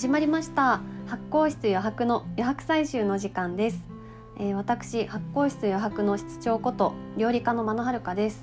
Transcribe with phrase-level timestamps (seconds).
[0.00, 0.80] 始まりました。
[1.08, 3.84] 発酵室余白の余白採集の時間です、
[4.38, 8.42] えー、私発酵室余白の室長こと料理家の間野遥です、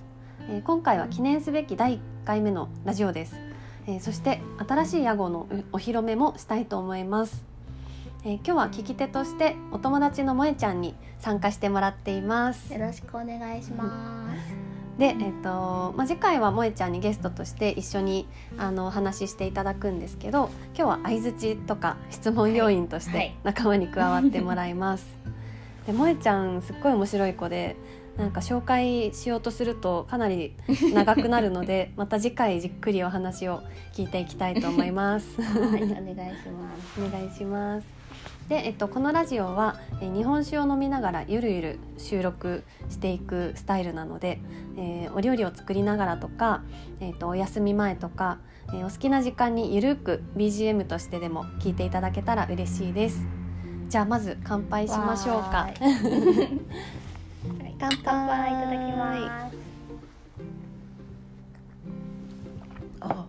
[0.51, 3.39] えー、今回は記念すべき第1回目のラジオです、
[3.87, 7.43] えー、そして新しい屋号のお披露目もしたいと思います。
[8.23, 12.71] えー、今日は聞き手としてお友達の萌ちゃんに参加してもらっています。
[12.71, 14.53] よろしくお願いします、
[14.97, 25.05] で、えーとまあ、次回は萌ちゃんにゲストとして一緒にあのお話ししていただくんですけど今日は相づちとか質問要員として仲間に加わってもらいます。
[25.23, 27.75] はいはい、で萌ちゃんすっごい面白い子で
[28.17, 30.55] なんか紹介しようとするとかなり
[30.93, 33.61] 長くなるので また次回じっくりお話を
[33.93, 35.39] 聞いていきたいと思います。
[35.41, 36.99] はい、お願いします。
[36.99, 37.96] お願いします。
[38.49, 44.39] で、えっと、このラジオは、え日本酒を飲みながらゆるゆる収録していくスタイルなので、
[44.77, 46.63] えー、お料理を作りながらとか、
[47.01, 53.25] えっと、お休み前とか、えー、お好きな時間にゆるく BGM としてでも聞いていただけたら嬉しいです。
[53.89, 55.67] じゃあまず乾杯しましょうか。
[57.79, 57.89] 乾
[58.25, 58.51] 杯。
[58.51, 59.66] いただきます
[62.99, 63.27] あ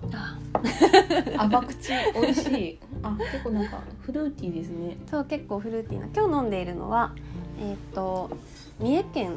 [1.37, 2.79] 甘口美味しい。
[3.03, 4.97] あ結構なんかフルーティーですね。
[5.11, 6.07] そう結構フルーティーな。
[6.15, 7.13] 今日飲んでいるのは
[7.61, 8.31] えっ、ー、と
[8.79, 9.33] 三重県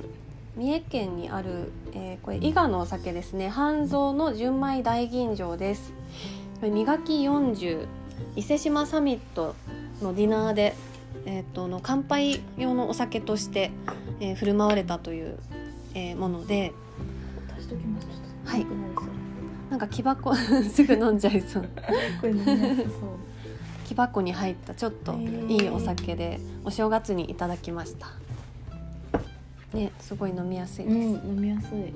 [0.55, 3.49] 三重県にある、えー、これ伊賀のお酒ですね。
[3.49, 5.93] 半蔵の純米大吟醸です。
[6.59, 7.87] これ磨き40
[8.35, 9.55] 伊勢志摩サミット
[10.01, 10.75] のディナーで
[11.25, 13.71] えーと、との乾杯用のお酒として、
[14.19, 15.37] えー、振る舞われたという、
[15.93, 16.73] えー、もので。
[18.45, 18.65] はい
[19.71, 20.35] なんか木箱
[20.69, 21.65] すぐ飲んじゃい そう。
[23.85, 25.13] 木箱に入ったちょっと
[25.47, 28.07] いいお酒でお正月にいただきました。
[29.73, 31.93] ねすごい飲みやすいです、うん、飲みやすい。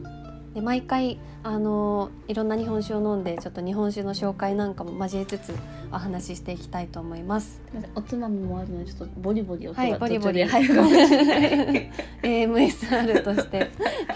[0.53, 5.53] で毎回あのいろんな日本酒を飲んでちょっと日本酒の紹介なんかも交えつつ
[5.91, 7.61] お話ししていきたいと思います。
[7.93, 10.75] おつまみもあるのでちょっとボリボリ音が途中で入る。
[10.75, 11.37] かもしれな
[11.77, 11.91] い。
[12.23, 13.69] AMSR として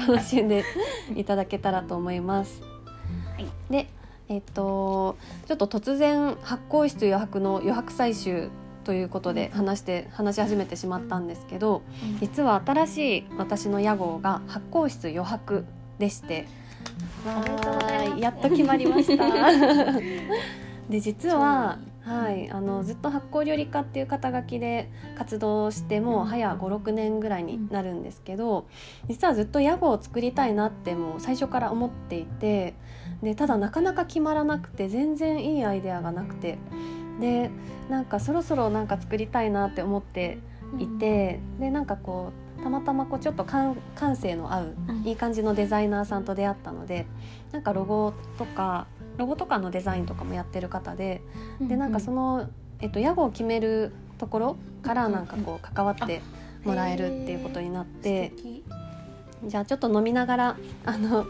[0.07, 0.63] 楽しんで
[1.13, 2.69] いただけたらと思います
[3.69, 3.88] で
[4.27, 5.17] えっと
[5.47, 8.50] ちょっと突然発酵室余白の余白採集
[8.83, 11.83] ということで話して話し始めてしまったんですけど、
[12.22, 15.66] 実は新しい私の屋号が発酵室余白
[15.99, 16.47] でして
[18.17, 19.99] やっと決まりました。
[20.89, 21.78] で実は
[22.09, 28.66] はい、あのずっと発酵料理家っていう肩書きで活動してもう早56年ぐらいになるんですけど
[29.07, 32.73] 実はずっと屋号を作りたいなってもう最初から思っていて
[33.24, 36.57] でただなかなか決まらなくて全然いいアイデアがなくて。
[37.19, 37.52] で
[37.90, 40.40] なんかそろそろなんか作りたいなって思って
[40.78, 43.75] いて、うん、でなんかこうたまたまこうちょっと感
[44.16, 44.75] 性の合う、
[45.06, 47.08] いい感じのデザイナーさんと出会ったので
[47.52, 48.88] なんかロゴとか
[49.18, 51.22] ロゴとかのデザインとかもやってる方で、
[51.62, 56.22] でなんかその、えっと、屋号を決めるところからなんかこう関わって
[56.63, 58.34] もらえるっていうことになって。
[59.46, 61.25] じゃあちょっと飲みながらあの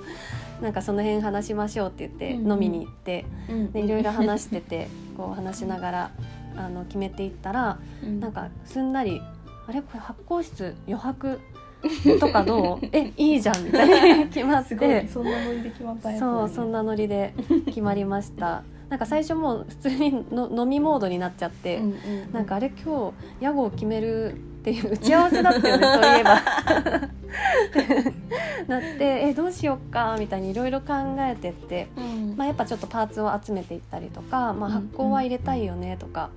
[0.62, 3.25] なんかその辺話しましょうって言って飲みに行って、
[3.74, 4.88] でいろいろ話してて
[5.18, 6.12] こう話しながら
[6.58, 7.80] あの決めていったら、
[8.20, 9.22] なんかすんなり
[9.68, 9.81] 「あれ？
[9.81, 11.40] これ発酵室余白？
[12.19, 12.86] とかどう？
[12.92, 17.34] えいいじゃん」 みたいに決まってそんなノリで決まったそうそんなノリで
[17.68, 18.64] 決まりました。
[18.90, 21.94] なんか最初もう普通にの飲みモードになっちゃって、うんうんう
[22.30, 26.40] ん、なんかあれ今日屋号を決めるっていう打ち合わせだったよね そういえば。
[28.68, 36.30] なってえどうしよっかみたいにいろいろ考えてって、うん、まあ、やっぱちょっとパーツを集めていったりとか、まあ、発酵は入れたいよねとか。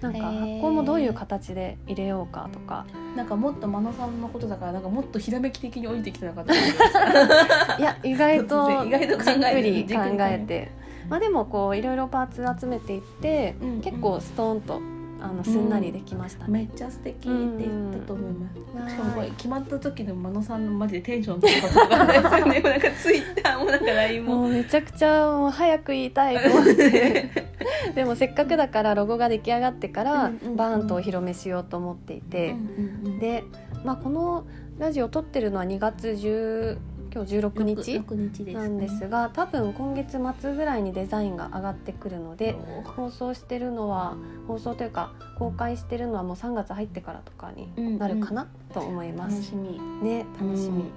[0.00, 2.84] なんか発酵もどういう形で入れようかとか、
[3.16, 6.52] なんかもっと真野さんのことだからなんかもっとひらめき的に降りてきてなかった
[7.78, 10.70] いや意外と意外と考え考えて、
[11.08, 14.82] まあ、でもこういろいろパーツ集めていって、うんうん、結構ストーンと
[15.24, 16.44] あのすんなりできました、ね。
[16.48, 22.60] うん、めっちゃ素敵って言ったと思います、しかもこれ決まった時の真野さんのマジでテンションとかですよね。
[22.62, 24.48] なんかツイッターもなんか LINE もも。
[24.48, 27.30] うめちゃくちゃもう早く言いたいと思って。
[27.94, 32.54] でもせっかくだからロゴが出来上がってからバーンとお披露目しようと思っていて、
[33.18, 33.44] で、
[33.82, 34.44] まあ、この
[34.78, 36.78] ラジオ撮ってるのは2月10
[37.14, 42.56] 今日16日なんですが、多分今月末ぐらいにデザインが上がってくるので
[42.96, 44.16] 放送してるのは
[44.48, 49.36] 放送というか公開してるのはもう3月入ってからとかになるかなと思います。
[49.36, 49.80] 楽しみ。
[50.02, 50.90] ね楽しみ、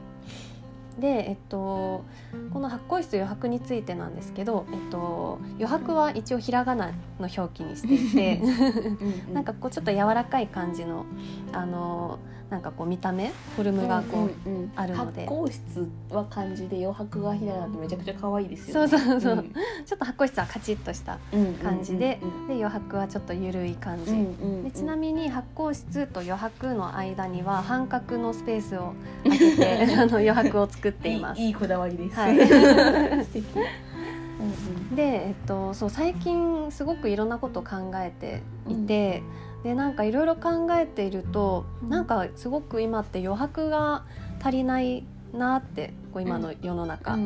[0.99, 2.03] で、えっと、
[2.51, 8.41] この発酵室余白についてなんですけど、えっと、余白は一応ひらがなの表記にしていて
[9.31, 11.05] なんかこうちょっと柔らかい感じの
[11.53, 12.19] あの
[12.49, 15.25] なんかこう見た目フォルムがこう、うんうんうんあるので。
[15.25, 19.19] 発酵室は漢字で余白がひらがなめちゃくちゃ可愛いですそうよねそう。
[19.21, 19.45] そう、
[19.85, 22.47] ちょっと発酵室はカチッとしたうん感じで、うんうん。
[22.47, 28.93] で余白はちょっと緩い感じ、うんうんでちなみに発酵室と余白の間には半角のスペースを
[29.23, 31.41] 空けてあの余白を作っています。
[31.41, 32.37] いいこだわりです、はい。
[33.25, 33.45] 素敵。
[33.59, 39.21] うんで、えっと、そう最近すごくいろんなことを考えていて、
[39.67, 41.89] でなんかいろいろ考えていると、うん。
[41.89, 44.05] なんかすごく今って余白が
[44.39, 45.03] 足りない
[45.33, 47.17] なってこう今の世の中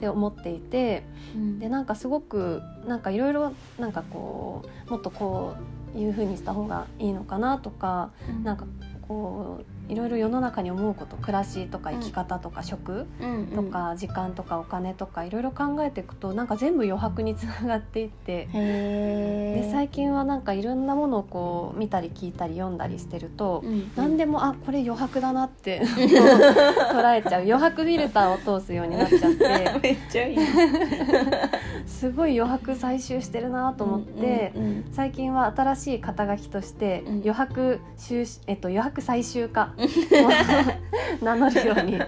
[0.00, 1.04] で思っていて、
[1.34, 1.58] うん。
[1.58, 5.56] でなんかすごくなんかいろいろなんかこうもっとこ
[5.94, 8.12] ういう風にした方がいいのかなとか
[8.44, 8.64] なんか
[9.06, 18.48] こういろいろ世の中に思うこと暮らしとか生き方とか食うんとか時間とかお金とかいろいろ考えていくとなんか全部余白につながっていって。
[18.52, 27.42] で最近はなんかいろんなものをこう見たり聞いたり読んだりしてると、うん何でもあこれ余白だなって 捉えちゃう。
[27.42, 29.80] 余白フィルターを通すようになっちゃって。
[29.82, 30.38] めっちゃいい。
[31.86, 37.12] すごい余白採集してるなと思って、うんうん最近は新しい肩書きとして、うん。
[37.16, 39.79] 余白収えっと余白採集家を
[41.22, 41.98] 名乗るように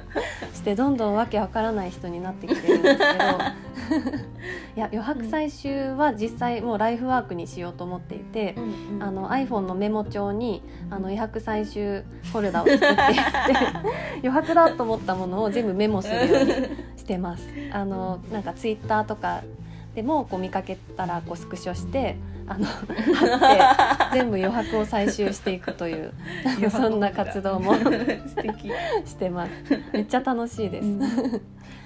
[0.53, 3.07] してどんどんわけわからない人になってきてるんですけど
[4.77, 8.55] いや余白採集は実際もうライフワークにしようと思っていて。
[8.57, 13.03] うんうんあの iPhone のメモ帳にあの余白採集フォルダを作っていって
[14.23, 16.53] 余白だと思ったものを全部メモするように
[16.97, 17.49] してます。
[17.73, 19.43] あのなんかツイッターとか
[19.97, 22.17] でもこう見かけたらこうスクショして
[22.47, 26.12] あの貼って全部余白を採集していくという
[26.71, 28.71] そんな活動も素敵。
[29.05, 29.53] してます。
[29.93, 30.89] めっちゃ楽しいです。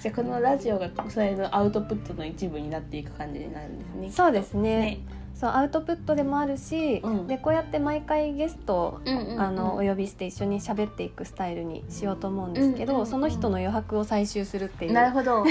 [0.01, 4.11] じゃあこのラジオがそれのアウトプットの一部になっていく感じになるんですね。
[4.11, 4.79] そうですね。
[4.79, 4.99] ね。
[5.35, 7.27] そうアウトプットでもあるし、うん。
[7.27, 9.41] でこうやって毎回ゲストをうんうんうん。
[9.41, 13.07] あのお呼びして一緒に喋っていくスタイルにしようと思うんですけど、うんうんうん。
[13.07, 15.45] その人の余白を採集するっていうなるほど。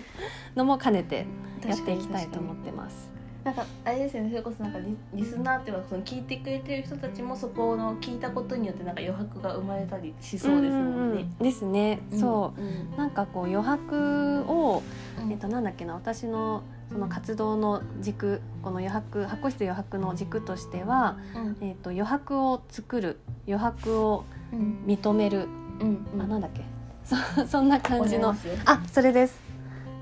[0.56, 1.26] のも兼ねて
[1.66, 3.15] やっていきたいと思ってます。
[3.46, 11.22] なんかあれですよねそれこそなんかリリスナーっていうのはその聞いてくれてる人たちもそこの聞いたことによってなんか余白が生まれたりしそうですもんね。
[11.22, 12.00] んんですね。
[12.10, 12.96] そう、うん。
[12.96, 14.82] なんかこう余白を
[15.22, 15.30] うん。
[15.30, 21.68] えっとなんだっけな私のその活動の軸この余白発酵室余白の軸としては、うん。
[21.68, 24.82] えっと余白を作る余白をうん。
[24.86, 25.46] 認める、
[25.78, 26.20] うんうん。
[26.20, 26.62] あなんだっけ。
[27.04, 27.14] そ
[27.46, 28.34] そんな感じの。
[28.64, 29.45] あそれです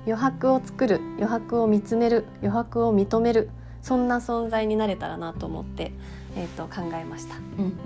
[0.05, 3.49] 余白を作る余白を見つめる余白を認める
[3.81, 5.91] そんな存在になれたらなと思って、
[6.35, 7.35] えー、と考えました。
[7.35, 7.77] うん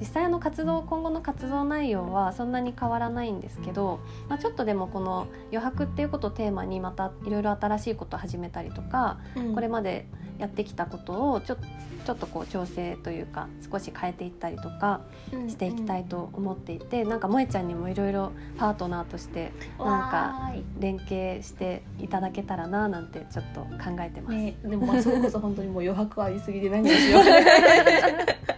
[0.00, 9.54] 実際の活動今後の活動内容はそんなに変わらないんですけど、まあ、ちょっとでもこの余白っていうことをテーマにまたいろいろ新しいことを始めたりとか、うん。
[9.54, 10.06] これまで
[10.38, 11.56] やってきたことをちょ
[12.04, 15.02] ちょっとこう調整というか少し変えていったりとか
[15.46, 27.22] していきたいと思っていて、なんか萌ちゃんにもいろいろパートナーとしてなんか連携していただけたらななんてちょっと考えてます、ね、でもまあそれこそ本当にもう余白ありすぎで何をしよう。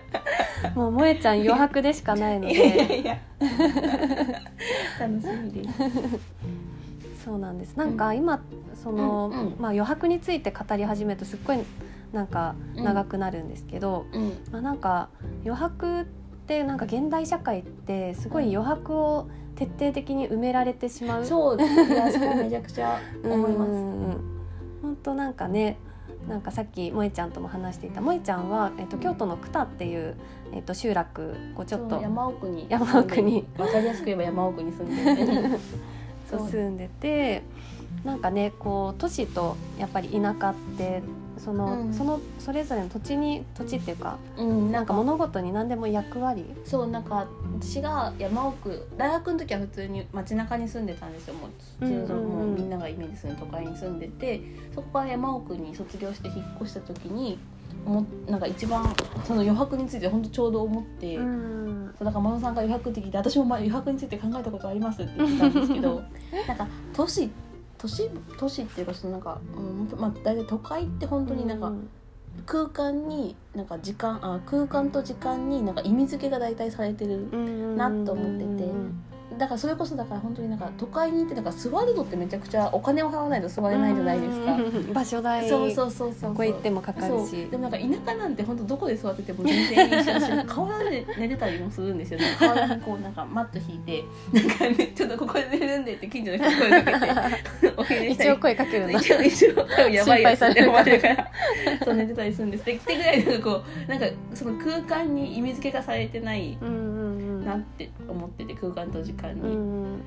[0.74, 3.18] もう萌ちゃん余白でしかないのいやいやでいや。
[4.98, 5.78] 楽しみです。
[7.24, 7.76] そうなんです。
[7.76, 8.40] なんか今
[8.82, 9.56] その、うんうん。
[9.58, 11.58] まあ、余白について語り始めるとすっごい
[12.12, 14.32] なんか長くなるんですけど、うん。
[14.50, 15.08] まあ、なんか
[15.44, 16.04] 余白っ
[16.46, 21.24] てなんか現代社会ってすごい余白を徹底的に埋められてしまう。
[21.26, 23.70] そういやそこめちゃくちゃ思います。
[24.82, 25.78] 本当なんかね
[26.28, 30.16] なんかさっき萌ちゃんとも話していた萌ちゃんは、えっと、京都の久田っていう、
[30.52, 32.66] えっと、集落こうちょっと山奥に。
[32.68, 33.46] 山奥に。
[33.58, 35.58] わかりやすく言えば山奥に住んでるね。
[36.30, 37.42] そう住んでて。
[38.04, 41.02] なんかねこう都市とやっぱり田舎って
[41.42, 41.94] その,、うん。
[41.94, 44.70] そのそれぞれの土地に土地っていうかうん。
[44.72, 46.44] なんか物事に何でも役割？
[46.64, 47.26] そうなんか
[47.58, 51.34] 私が山奥大学の時は普通に街中に住んでたんですよ。
[51.34, 54.40] もうもうみんながイメージする都会に住んでて
[54.74, 57.38] そこから山奥に卒業して引っ越した時に
[57.86, 58.94] 思っなんか一番
[59.24, 61.16] その余白について本当ちょうど思って。
[61.16, 61.94] うん。
[61.98, 66.02] そうだから真野さんが余白って聞いて私もまあ余白について考えたことありますって言ってたんですけど
[66.48, 67.30] なんか都市
[67.80, 71.72] 都市都市っていうかそのなんか、うんまあ、大体都会って本当になんか
[72.46, 77.28] 空間になんか時間あ空間と時間になんか意味付けが大体されてる
[77.76, 78.72] なと思ってて
[79.38, 84.52] だからそれこそだから本当になんか都会に行ってなんか座るのってめちゃくちゃお金を払わないと座れないじゃないですか。
[84.54, 84.92] うん。
[84.92, 85.48] 場所代。
[85.48, 87.46] そうそうそうそうどこ行ってもかかるし。
[87.50, 92.18] でもなんか田舎なんて本当どこで座ってても全然いいし私河原で寝てたりもするんですよ。
[92.18, 98.88] ね河原にこうなんかマット引いてなんかねちょっとここで寝るんでって近所の人に声かけて一応声かける。
[98.88, 101.30] んだ一応一応やばいやつって思われるから。
[101.84, 102.64] そう寝てたりするんです。
[102.64, 110.02] でってぐらいなんかこうなんかその空間に意味付けがされてないうんうんうんんなって思ってて空間と時間に、うん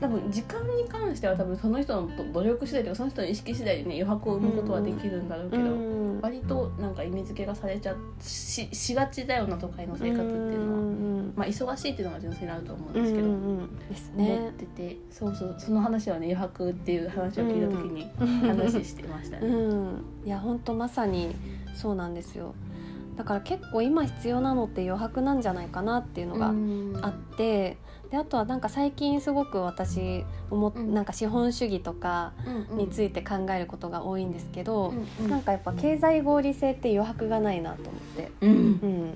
[0.00, 18.10] 多分時間に関しては多分その人の努力次第とかその人の意識次第でね余白を生むことはできるんだろうけど、うん割となんか意味付けがされちゃししがちだよな都会の生活っていうのは、んまあ忙しいっていうのが純粋にあると思うんうんですけど、です思ねっててそうそうその話はね余白っていう話を聞いた時に
[18.48, 19.46] 話してましたね。
[19.46, 21.34] うん、いや本当まさに
[21.74, 22.54] そうなんですよ
[23.18, 26.52] だから結構今必要なのって余白なんじゃないかなっていうのが
[27.06, 27.76] あって、
[28.10, 32.32] であとはなんか最近すごく私思っうんなんか資本主義とか
[32.70, 38.30] についいて考えることが多いんですけど、てなんかやっぱ経済合理性って余白がないなと思って。
[38.40, 38.50] うん。
[38.82, 39.14] うん。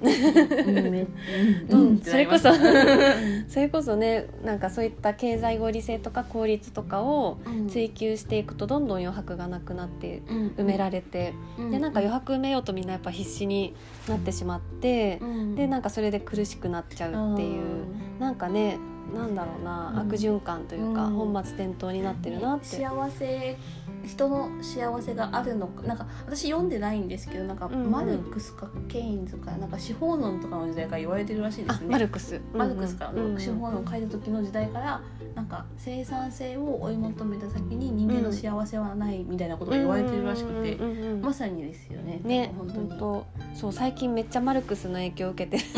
[1.68, 2.56] うん それこそうん。
[3.48, 10.22] それこそねなんかそういった経済合理性とか効率とかを追求していくとどんどん余白がなくなって
[10.56, 11.34] 埋められて、
[11.70, 13.74] でなんか余白埋めようとみんなやっぱ必死に
[14.08, 15.20] なってしまって、
[15.54, 17.86] でなんかそれで苦しくなっちゃうっていう
[18.18, 18.78] なんかね
[19.14, 22.66] なんだろうな、うん悪循環というか、うん本末転倒になってるなって。
[22.66, 23.56] 幸せ
[24.04, 27.90] 人の幸せがあるのかなんか私読んでないんですけどなんかうんうん。
[27.90, 31.88] マルクスかケインズかなんか資本論とかの時代から言われてるらしいであすね。
[31.88, 33.34] マルクス、マルクスかうんうん。
[33.34, 35.00] ら資本論を書いた時の時代から
[35.34, 42.20] なんか生産性を追い求めた先に人間の幸せはないみたいなことが言われてるらしくてうんうんうんうんまさにですよね。
[42.24, 45.62] ね本当そう最近めっちゃマルクスの影響を受けて。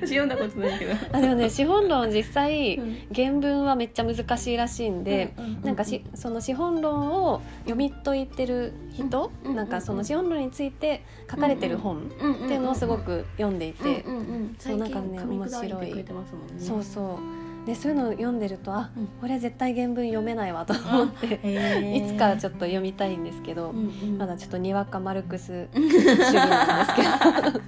[0.00, 0.92] る読んだことないけど。
[1.12, 2.96] あでもね資本論実際うん。
[3.14, 16.60] 原文はめっちゃ難しいらしいんで、なんかしその資本論を読み解いてる人、うんうんなんかその資本論について書かれてる本っていうのをすごく読んでいて、うんうんうん、そうなんかね最近噛み砕い。
[16.60, 17.18] そうそ
[17.62, 17.66] う。
[17.66, 19.06] でそういうのを読んでるとあうん。
[19.20, 21.40] これ絶対原文読めないわと思って、
[21.96, 23.72] いつかちょっと読みたいんですけど、
[24.16, 27.60] まだちょっとにわかマルクス 主義なんですけど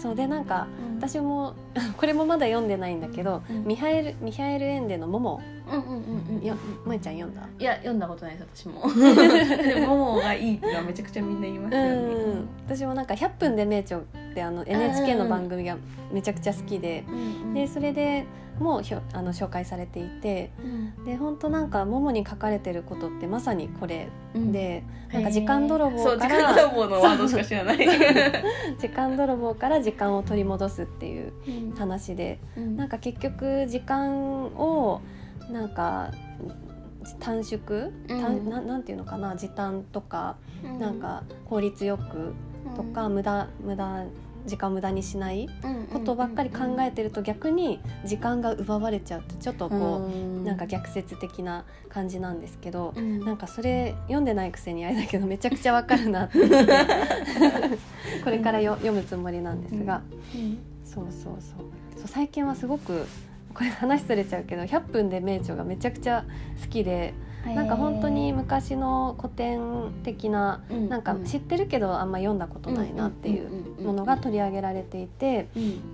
[0.00, 0.66] そうでなんか
[0.98, 1.54] 私も
[1.98, 3.64] これもまだ読んでないんだけど、うん。
[3.64, 5.40] ミハエルミハエル・エンデの「モモ。
[5.70, 7.42] うんうんうんうん」よ萌ちゃん読んだ？
[7.58, 8.82] いや読んだことないです私も。
[9.62, 11.90] でもがいいってめちゃくちゃみんな言いますよね。
[11.90, 14.02] うん私もなんか「100分で名著」っ
[14.34, 15.76] てあの NHK の番組が
[16.12, 17.12] めちゃくちゃ好きで、う
[17.48, 17.54] ん。
[17.54, 18.24] でそれで
[18.60, 21.04] もうひょあの紹介されていてうん。
[21.04, 24.52] で本当なんか「モモ」に書かれてることってまさにこれうん。
[24.52, 27.78] で、なんか時間泥棒から間泥棒のワードしか知らない
[28.78, 31.74] 時間泥棒から時間を取り戻すっていううん。
[31.74, 32.76] 話でうん。
[32.76, 35.00] なんか結局時間を
[35.50, 36.12] なんか
[37.18, 40.36] 短縮、短ななんていうのかな時短とか、
[40.78, 42.34] なんか効率よく
[42.76, 44.04] とか、無駄無駄
[44.46, 45.48] 時間を無駄にしない
[45.92, 53.20] ことばっかり考えてると逆に時間が奪われちゃうってちょっとこう、なんか逆説的な感じなんですけど、うん。
[53.20, 56.38] なんかそれ読んでないくせにあれだけどめちゃくちゃわかるなって
[58.24, 60.02] これからよ読むつもりなんですが、
[60.84, 61.70] そうそうそう。
[61.96, 63.06] そう最近はすごく
[63.54, 66.24] これ話それちゃうけど「100分で名著」がめちゃくちゃ
[66.62, 75.48] 好きでなんか本当に昔の古典的ななんか知ってるけどあんま読んだことないなっていうものが取り上げられていて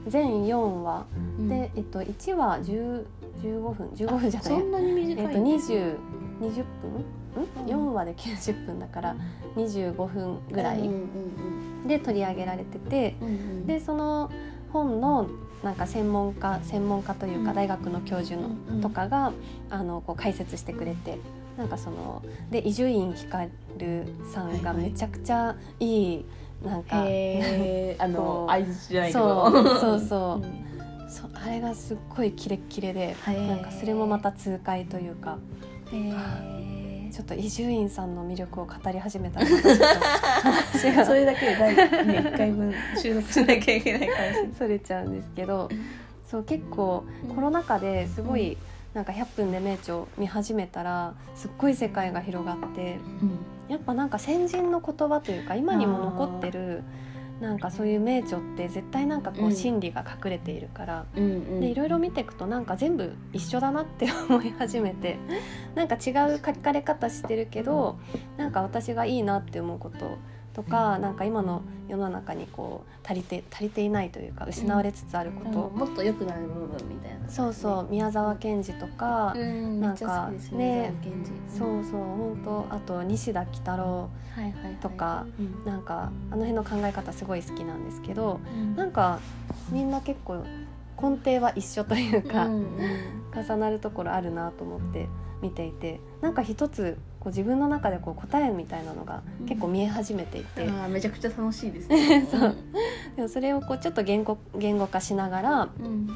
[0.09, 1.07] 全4話。
[1.49, 3.05] で、えっと、1話10
[3.43, 5.97] 15分？15分じゃないそんなに短いえっと、20
[6.41, 7.65] 20分？
[7.65, 9.17] ん、4話で90分だから
[9.57, 10.91] 25分ぐらい
[11.87, 13.15] で取り上げられてて、
[13.67, 14.31] でその
[14.73, 15.29] 本の
[15.63, 17.57] なんか専門家専門家というかうん。
[17.57, 19.33] 大学の教授の、うんとかが
[19.71, 21.19] あのこう解説してくれて
[21.57, 23.51] なんかそので伊集院光
[24.33, 26.25] さんがめちゃくちゃいい
[26.65, 27.05] なんか、
[27.99, 30.43] あの合図じゃないけそどうそうそう、
[31.09, 35.39] そあれがすっごいキレッキレで、なんかそれもまた痛快というか。
[35.93, 36.76] へー
[37.17, 41.83] ちょっと伊集院さんの魅力を語り始めたらまたちょっと話が それだけで第ね
[42.19, 44.53] 1回分収録しなきゃいけないかもしれない。
[44.59, 45.71] それちゃうんですけど
[46.27, 47.05] そう結構
[47.35, 48.59] コロナ禍ですごい、
[48.93, 52.99] なんか100分で名著見始めたらすっごい世界が広がって
[53.69, 56.83] やっぱなんか先人の言葉というか今にも残ってる
[57.41, 59.55] なんかそういう名著って絶対なんかこううん。
[59.55, 61.61] 真理が隠れているから、うんうん。
[61.61, 65.19] でいろいろ見ていくとなんか全部一緒だなって 思い始めて
[65.75, 67.99] なんか違う書かれ方してるけど
[68.37, 70.19] なんか私がいいなって思うこと
[70.57, 77.29] とかなんか今の世の中にこう足りて足りていないというか失われつつあること、もっと良くなる部分みたいな。
[77.29, 81.59] そうそう宮沢賢治とか、うん、なんかね宮沢賢治。
[81.59, 84.09] そうそう本当あと西田喜太郎
[84.81, 85.65] とかうん。
[85.71, 88.75] なんかあの辺の考え方すごい好きなんですけどうん。
[88.77, 89.21] なんか
[89.71, 90.43] みんな結構
[90.99, 93.45] 根底は一緒というか、うんうん。
[93.45, 95.07] 重なるところあるなと思って
[95.43, 96.97] 見ていてなんか一つ
[97.27, 102.25] こう自分の中でこう答えみたいなのが結構見え始めていて、あーめちゃくちゃ楽しいですね。
[102.31, 102.57] そう。
[103.17, 106.09] でもそれをこうちょっと言語言語化しながらうん。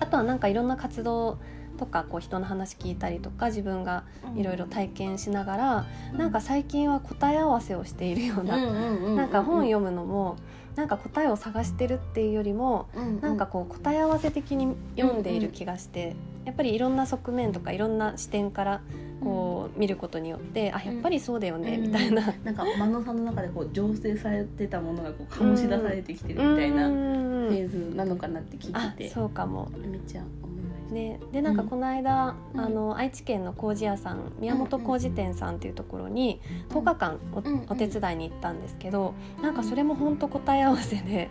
[0.00, 1.36] あとはなんかいろんな活動
[1.76, 4.04] とかこう人の話聞いたりとか自分が
[4.36, 10.36] いろいろ体験しながら、なんか最近は答え合わせをしているような、なんか本読むのも
[10.76, 18.80] なんか答えを探してるっていうよりもむなんかこう答え合わせ的に読んでいる気がして、やっぱりいろんな側面とかいろんな視点から
[19.22, 21.82] こう見ることによって、あやっぱりそうだよね、うん。
[21.82, 22.34] みたいな。
[22.44, 27.48] なんか真野さんの中でこう醸成されてたものがこう醸し出されてきてるみたいなフうん。
[27.48, 29.10] ェーズなのかなって聞あいてて。
[29.10, 29.70] そうかも。
[29.76, 30.94] めっちゃ思いました。
[30.94, 31.68] ね、でなんかうん。
[31.68, 32.60] この間、うん。
[32.60, 41.30] あの愛知県の工事屋さん宮本工事店さんっていうところに10日間お,、うんお手伝いに行ったんですけどなんかそれも本当答え合わせで、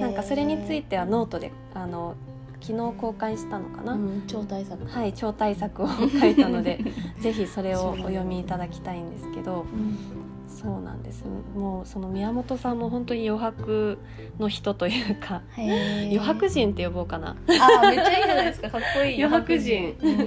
[0.00, 2.14] なんかそれについてはノートであの
[2.62, 4.84] 昨日公開したのかな、うん超大作。
[4.86, 5.88] はい超大作を
[6.20, 6.78] 書いたので
[7.20, 9.62] ぜひそれをお読みいただきたいんですけど。
[9.62, 10.21] うん
[10.62, 11.24] そうなんです。
[11.56, 13.98] もうその宮本さんも本当に余白
[14.38, 17.30] の人というか余白人って呼ぼうかな。
[17.30, 18.70] あーめっちゃいいじゃないですか。
[18.70, 19.24] かっこいい。
[19.24, 19.96] 余白人。
[20.00, 20.20] うん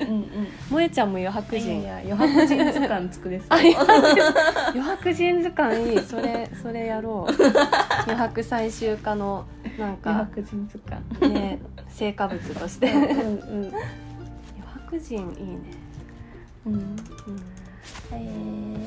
[0.73, 1.89] うんちゃんも余白人。
[1.89, 5.99] 余白人図鑑作れそうあ余余白人図鑑いい。
[5.99, 7.33] それそれやろう。
[8.03, 9.45] 余白最終化の
[9.79, 11.33] なん余か白人図鑑。
[11.33, 12.91] ね成果物として。
[12.91, 13.71] うん余うん。
[14.87, 15.59] 白人いいね、
[16.65, 16.73] うん。
[16.73, 16.95] うん、
[18.11, 18.77] へ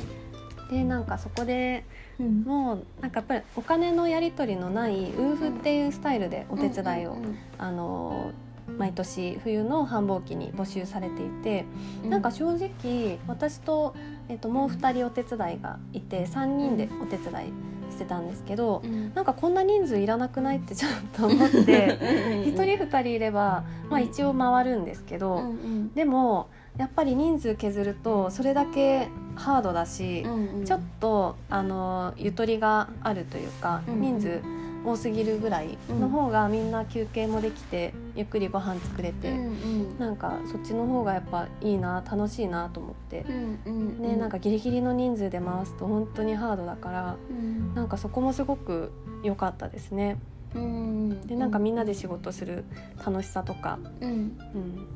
[0.70, 2.42] でなんかそこでーうん。
[2.42, 7.16] もうなんかやっぱりお金のやり取りのないウーフっていうスタイルでお手伝いを、
[7.58, 8.32] あの
[8.76, 11.64] 毎年冬の繁忙期に募集されていて、
[12.04, 13.94] なんか正直私と,、
[14.28, 17.52] えっともう2人お手伝いがいて3人でお手伝い
[17.90, 19.14] してたんですけど、うん。
[19.14, 21.98] なんかこんな人数いらなくないってちょっと思って
[22.44, 25.94] 1人2人いれば、まあ、一応回るんですけど、うんうん。
[25.94, 26.48] でも
[26.78, 30.64] やっぱり人数削るとそれだけハードだし、うんうん。
[30.64, 34.42] ちょっとあのゆとりがあるというか、うん人数
[34.84, 39.98] 多すぎるぐらいの方がみんな休憩もできてゆっくりご飯作れて、うんうん。
[39.98, 47.74] なんかそっちの方がやっぱいいな楽しいなと思って、うんうんねなんかギリギリの人数で回すと本当にハードだからうん。
[47.74, 50.16] なんかそこもすごく良かったですね。
[50.54, 51.26] うん。
[51.26, 52.64] でなんかみんなで仕事する
[53.04, 54.10] 楽しさとか、うん。
[54.10, 54.86] うん、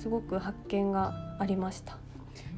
[0.00, 1.98] すごく発見がありました。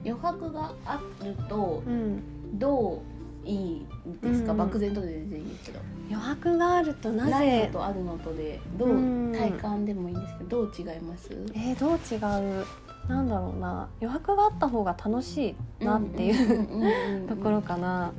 [0.05, 3.03] 余白があるとうん、ど
[3.45, 3.87] ういい
[4.23, 4.59] ですか、うん。
[4.59, 5.81] 漠然とで全然いいですけど。
[6.09, 7.67] 余白があるとなぜ？
[7.67, 11.31] のとあるのとでどううん体感でもいいんですけどどう違います？
[11.55, 12.17] えー、どう違
[12.61, 12.65] う？
[13.09, 13.89] なんだろうな。
[14.01, 18.13] 余白があった方が楽しいなっていう、ところかな。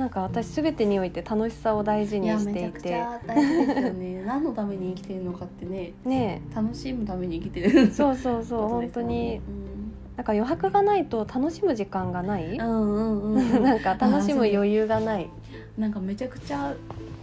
[0.00, 2.90] なんか私すべてにおいて楽しさを大事にしていて。
[2.90, 4.22] ね。
[4.24, 5.92] 何のために生きてるのかってね。
[6.06, 6.40] ね。
[6.54, 7.92] 楽しむために生きてる。
[7.92, 9.42] そうそうそう本当に。
[10.16, 13.60] なんか余白がないと楽しむ時間がない、うんうんうんうん。
[13.62, 15.28] なんか楽しむ余裕がない。
[15.76, 16.74] なんかめちゃくちゃ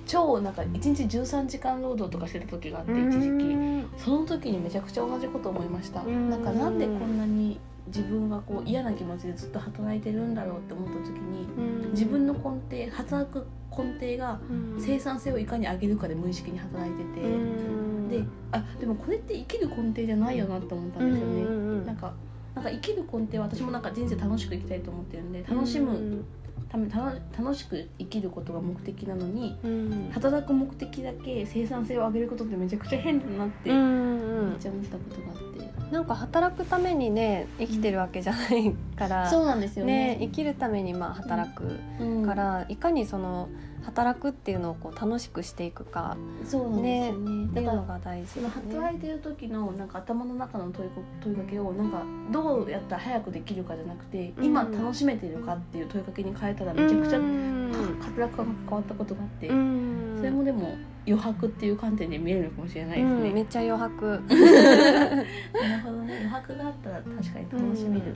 [0.05, 3.25] 超なんか1日13時間労働とかしてた時があって一時期。
[3.25, 3.85] うん。
[3.97, 6.03] その時にめちゃくちゃ同じこと思いました。
[6.03, 6.29] うん。
[6.29, 11.91] なんかなんでこんなに自分がこう嫌な気持ちでずっと働いてるんだろうって思った時にうん。
[11.91, 14.81] 自分の根底働く根底がうん。
[14.81, 18.09] 生産性をいかに上げるかで無意識に働いてて、うん。
[18.09, 22.13] であでもこれって生きる根底じゃないよなって思ったんですよね、なんか
[22.55, 26.23] なんか生きる根底は私もなんか人生楽しく生きたいと思ってるんで楽しむ
[26.69, 30.09] ため楽楽しく生きることが目的なのにうん。
[30.11, 34.59] 働く目的だけ生産性を上げることってめちゃくちゃ変だなってめっうんうん。
[34.59, 40.15] ちゃ思ったことがあって、なんか働くためにね生きてるわけじゃないから、そうなんですよね。
[40.15, 42.25] ね生きるためにまあ働くうん。
[42.25, 43.49] から、いかにその
[43.83, 47.45] 働くっていうのをこう楽しくしていくかそうなんですよね。
[47.45, 54.45] っていうのが大事その働いてる時のなんか頭の中の問いこ問いかけをなんかどうやったら早くできるかじゃなくて、うん。
[54.45, 57.71] 今楽しめてるかっていう問いかけに変えたらめちゃくちゃうん。
[58.01, 60.15] 働く感が変わったことがあって、うん。
[60.17, 64.21] それもでも余白っていう観点で見えるのかもしれないですね、うんめっちゃ余白。
[64.27, 66.17] なるほどね。
[66.17, 68.15] 余白があったら確かに楽しめる、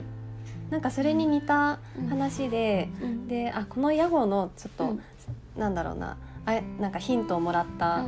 [0.70, 2.08] なんかそれに似たうん。
[2.08, 3.26] 話で、うん。
[3.28, 5.00] であこの屋号のちょっと、うん
[5.56, 8.04] なんだろうなあなんかヒントをもらった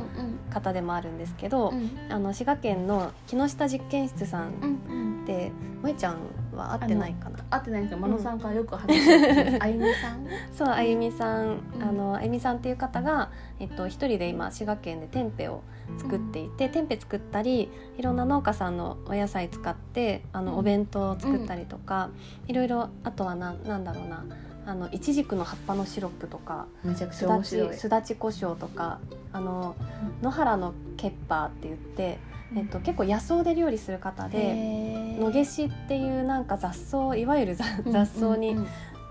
[0.49, 1.89] 方でもあるんですけど、うん。
[2.09, 5.25] あの滋賀県の木下実験室さんうんうん。
[5.25, 6.17] で萌ちゃん
[6.55, 7.39] は会ってないかな。
[7.49, 10.27] 会ってないんですけど、真野さんからよく話してる あゆみさん？
[10.53, 11.83] そうあゆみさん、うん。
[11.83, 13.29] あのあゆみさんっていう方が、
[13.59, 15.61] えっと、一人で今滋賀県でテンペを
[15.97, 20.59] 作っていて、テンペ作ったりいろんな農家さんのお野菜使ってあの、うん。
[20.59, 22.09] お弁当を作ったりとか、
[22.47, 24.23] いろいろあとはなんなんだろうな
[24.65, 27.77] あのいちじくの葉っぱのシロップとかめちゃくちすだちゃ面白い。
[27.77, 28.99] すだち胡椒とか
[29.31, 29.75] あの
[30.21, 32.17] 野原のケッパーって言って、
[32.55, 35.15] えっと、結構野草で料理する方で。
[35.19, 38.57] 野で毛しっていうなんか雑草いわゆる雑雑草に、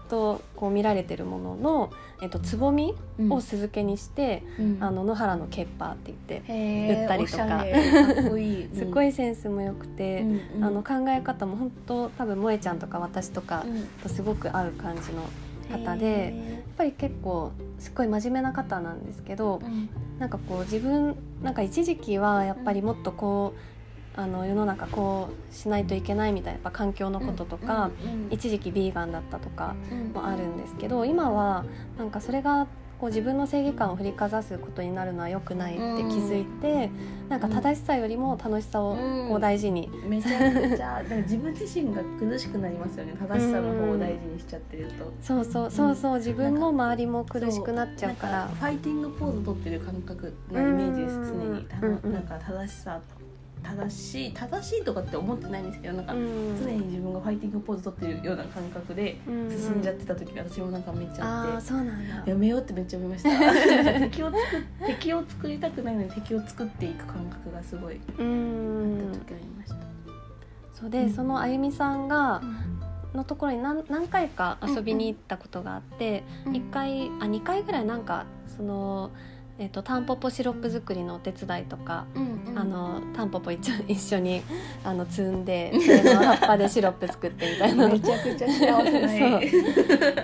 [0.09, 1.91] とこう見られてるものの、
[2.23, 3.33] えっと、つぼみうん。
[3.33, 4.79] を酢漬けにして、うん。
[4.81, 7.65] あの野原のケッパーって言って、売ったりとか。
[8.75, 10.65] すごいセンスも良くて、うんうん。
[10.65, 13.85] あの考え方も本当多分萌ちゃんとか私とかうん。
[14.03, 15.23] とすごく合う感じの
[15.67, 19.89] 方で、やっへぱり結構すっごい真面目な方なんですけどーうん。
[20.19, 23.55] なんかこう自分なんか一時期はやっぱりもっとこ
[24.17, 28.29] うあの世の中こうしないといけないみたいなやっぱ環境のこととか、うん。
[28.31, 31.65] 一時期ビーガンだったとかうんもあるんですけど今は
[31.99, 32.67] なんかそれが
[32.99, 36.91] こう自分の正義感を振りかざすことになるのは良くないって気づいて、
[37.29, 38.97] なんか正しさよりも楽しさを
[39.29, 45.13] こう大事に、めちゃくちゃ 自分自身が苦しくなりますよね正しさの方を大事にしちゃってると。
[45.21, 48.49] そうそうそうそう自分も周りも苦しくなっちゃうから。
[48.49, 51.67] ファイティングポーズ取ってる感覚なイメージですうん。
[51.73, 53.01] 常になんか正しさ
[53.65, 56.57] 正しい正しいとかって思ってないんですけどなんかうん。
[56.63, 59.51] 常に自分がファイティングポーズ取ってるような感覚でうん。
[59.51, 61.67] 進んじゃってた時私もなんかめっちゃあって。
[61.67, 62.23] そうなんだ。
[62.27, 63.31] やめようってめっちゃ思いました。
[64.01, 69.77] 敵を作っ敵を作りたくないのに敵を作っていく感覚がすごいあうっんた時ありました、
[70.75, 71.11] そうで、うん。
[71.13, 72.43] そのあゆみさんが
[73.15, 79.11] うのところに何何回か遊びに行ったことがあって、ん一回あ2回ぐらいなんかその、
[79.57, 82.59] えっとタンポポシロップ作りのお手伝いとか、うんうん。
[82.59, 84.43] あのタンポポ一緒一緒に
[84.83, 87.87] あの摘んでそれの葉っぱでシロップ作ってみたいな。
[87.87, 89.63] の めちゃくちゃ幸せないそ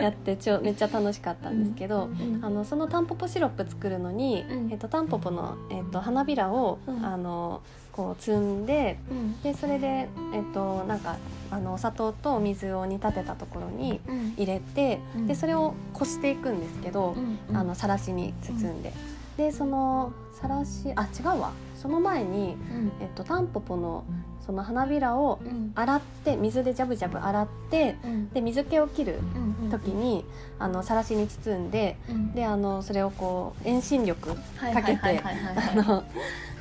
[0.00, 0.02] う。
[0.02, 4.72] やってちょめっちゃ楽しかったんですけど、うんあのそのタンポポシロップ作るのに、うん。
[4.72, 7.04] えっとタンポポの、えっと花びらを、うん。
[7.04, 7.60] あの
[7.92, 9.40] こう摘んでうん。
[9.42, 11.16] でそれで、えっとなんか
[11.52, 14.34] あのお砂糖とお水を煮立てたところにうん。
[14.36, 15.26] 入れて、うん。
[15.28, 17.14] でそれをこしていくんですけど、
[17.48, 17.56] うん。
[17.56, 18.92] あのさらしに包んで、
[19.40, 21.52] でそのさらしあ違うわ。
[21.74, 22.92] その前に、うん。
[23.00, 24.04] えっと、タンポポの
[24.44, 25.72] その花びらをうん。
[25.74, 28.28] 洗って水でジャブジャブ洗ってうん。
[28.30, 29.18] で水気を切る
[29.62, 30.26] うん時に
[30.58, 32.34] あのさらしに包んでうん。
[32.34, 35.22] であのそれをこう遠心力はいかけて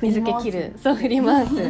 [0.00, 0.72] 水気切る。
[0.82, 1.52] そう振り回す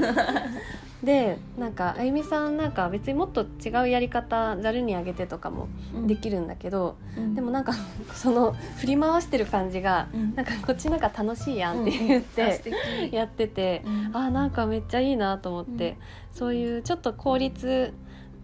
[1.02, 5.68] でなんかあゆみさんなんか別にもっと違うやり方ざるにあげてとかも
[6.06, 7.34] できるんだけど、うん。
[7.34, 7.72] でもなんか
[8.12, 10.34] その振り回してる感じがうん。
[10.34, 13.14] なんかこっちなんか楽しいやんって言って敵。
[13.14, 14.10] やってて、うん。
[14.12, 15.96] あーなんかめっちゃいいなと思って、
[16.32, 17.94] そういうちょっと効率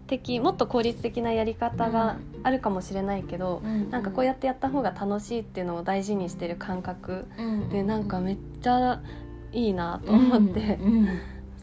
[0.07, 8.99] 的もっと効率的なやり方があるかもしれないけど、うんなんかこうやってやった方が楽しいっていうのを大事にしてる感覚うんでなんかめっちゃ
[9.51, 10.79] いいなと思って、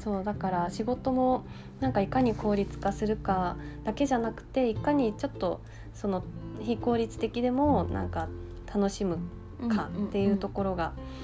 [0.05, 1.45] そうだから仕事も
[1.81, 5.63] なんかいかに効率化するかだけじゃなくていかにちょっと
[5.95, 6.23] その
[6.61, 8.29] 非効率的でもなんか
[8.73, 9.19] 楽しむ
[9.75, 11.15] かっていうところが、うん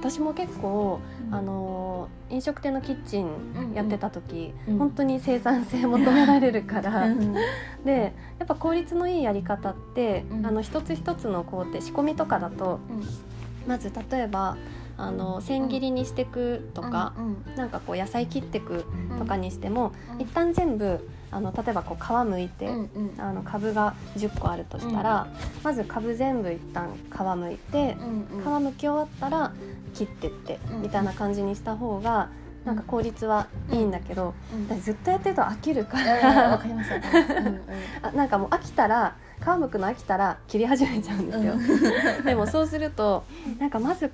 [0.00, 4.78] 私も結構、あの飲食店のキッチンやってた時、うん。
[4.78, 7.34] 本当に生産性求められるから、うん。
[7.84, 10.46] でやっぱ効率のいいやり方って、うん。
[10.46, 12.80] あの一つ一つの工程仕込みとかだと
[13.66, 14.56] まず例えば
[14.98, 17.12] あの千切りにしていくとか、
[17.56, 18.84] なんかこう野菜切っていく
[19.18, 20.20] とかにしても、うん。
[20.22, 23.20] 一旦全部あの例えばこう皮むいて、うんうん。
[23.20, 25.26] あの株が10個あるとしたら、
[25.62, 29.52] まず株全部一旦皮むいて、うん皮むき終わったら
[29.94, 30.82] 切ってって、うん。
[30.82, 32.30] みたいな感じにした方が
[32.64, 34.34] なんか効率はいいんだけど、
[34.70, 34.80] うん。
[34.80, 36.58] ずっとやってると飽きるから。
[36.58, 37.32] かりますわかります。
[37.34, 37.62] うんうん。
[38.02, 41.54] あなんかもう飽きたら皮むくの飽きたら切り始めちゃうんですよ、
[42.24, 43.24] でもそうすると
[43.58, 44.10] なんかまず皮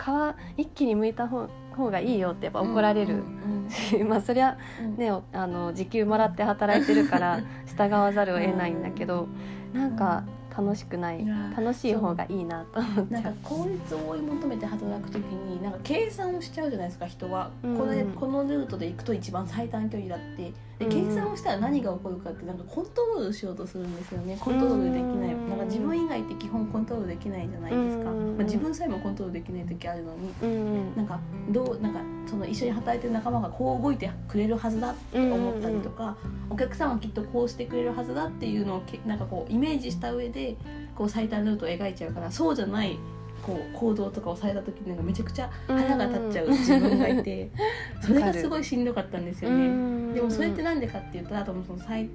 [0.57, 3.23] 一気に剥いた方方がいいよってやっぱ怒られる、
[4.07, 5.23] まあそりゃうん。
[5.33, 9.27] あの時給もらって働いてるから 従わざるを得ないんだけど
[9.73, 10.25] なんか
[10.57, 13.33] 楽しくない楽しい方がいいなと思っちなんか。
[13.43, 17.77] 効率を追い求めて働くときになんか計算をしちゃうじゃないですか人は、うん。
[17.77, 20.53] これこのルートで行くと一番最短距離だって。
[20.79, 21.09] でうん。
[21.09, 24.37] 計算をしたら何が起こるかってなんかコントロールしようとするんですよね。
[24.38, 25.35] コントロールできない。
[25.35, 28.37] うんなんか自分以外って基本コントロールできないじゃないですか、うん。
[28.37, 30.35] まあ、自分さえもコントロールできない時あるのに。
[30.43, 30.51] うん。
[30.51, 30.55] う
[30.93, 30.97] ん。
[30.97, 32.01] なんかどうなんか
[32.33, 36.16] その一緒に働いてる仲間がこう動いてくれるはずだって思ったりとか、
[36.49, 40.57] お客さんはきっとこうしてくれるはずだっていうのをけなんかこうイメージした上で
[40.97, 42.99] こう最短ルートを描いちゃうからそうじゃない
[43.42, 47.51] こう行動とかをされた時になんかめちゃくちゃ腹が立っちゃう自分がいて、
[48.01, 50.14] それがすごいしんどかったんですよね。
[50.14, 52.09] でもそれってなんでかって言ったら多分その最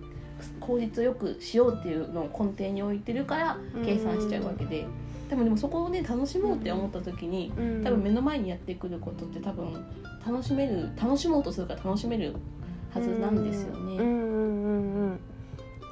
[0.59, 9.85] 効率をよくしようっていうのを根底に置いてるから計算しちゃうわけで、多分でもそこをね楽しもうって思った時に、うん多分目の前にやってくることって多分
[10.25, 12.35] 楽しめる楽しもうとするから楽しめる
[12.93, 13.79] はずなんですよね。
[13.79, 15.19] うんうんうんうん。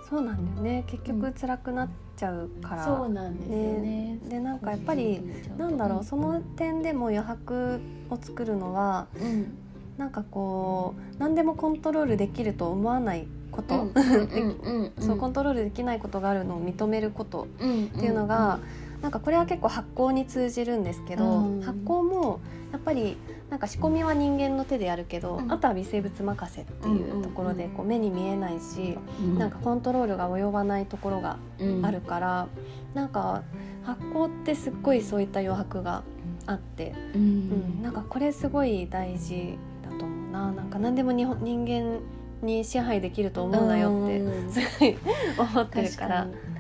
[0.10, 0.84] そうなんだよね。
[0.88, 4.19] 結局辛くなっちゃうから、そうなんですよね。
[4.30, 5.21] でなんかやっぱり
[5.58, 6.04] なんだろう。
[6.04, 9.58] その点でも余白を作るのはうん。
[9.98, 18.60] なんかこう何でもコントロールできると思わないこと、うんうんうん そうコントロールできないことがあるのを認めることうんっていうのが、
[19.01, 21.62] なんかこれは結構発酵に通じるんですけど、うん。
[21.62, 22.39] 発酵も
[22.71, 23.17] やっぱり
[23.49, 25.51] なんか仕込みは人間の手でやるけど、うん。
[25.51, 29.38] あとは微生物任せっていうところでこう目に見えないし、うん。
[29.38, 31.38] なんかコントロールが及ばないところが
[31.84, 32.47] あるから、
[32.93, 33.43] なんか
[33.84, 36.03] 発酵ってすっごいそういった余白が
[36.45, 37.79] あって、ううん。
[37.79, 40.51] んなんかこれすごい大事だと思うな。
[40.51, 41.99] なんか何でも日本人間
[42.41, 44.51] に支配できると思うなよってうん。
[44.51, 44.97] すごい
[45.38, 46.23] 思ってるから。
[46.23, 46.55] 確かか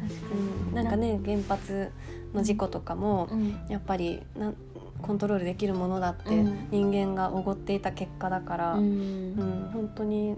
[0.69, 1.89] うん、なんかね原発
[2.35, 3.29] の事故とかも
[3.69, 4.55] やっぱりなん
[5.01, 6.67] コントロールできるものだってうん。
[6.71, 10.35] 人間がおごっていた結果だから、ううんん本当に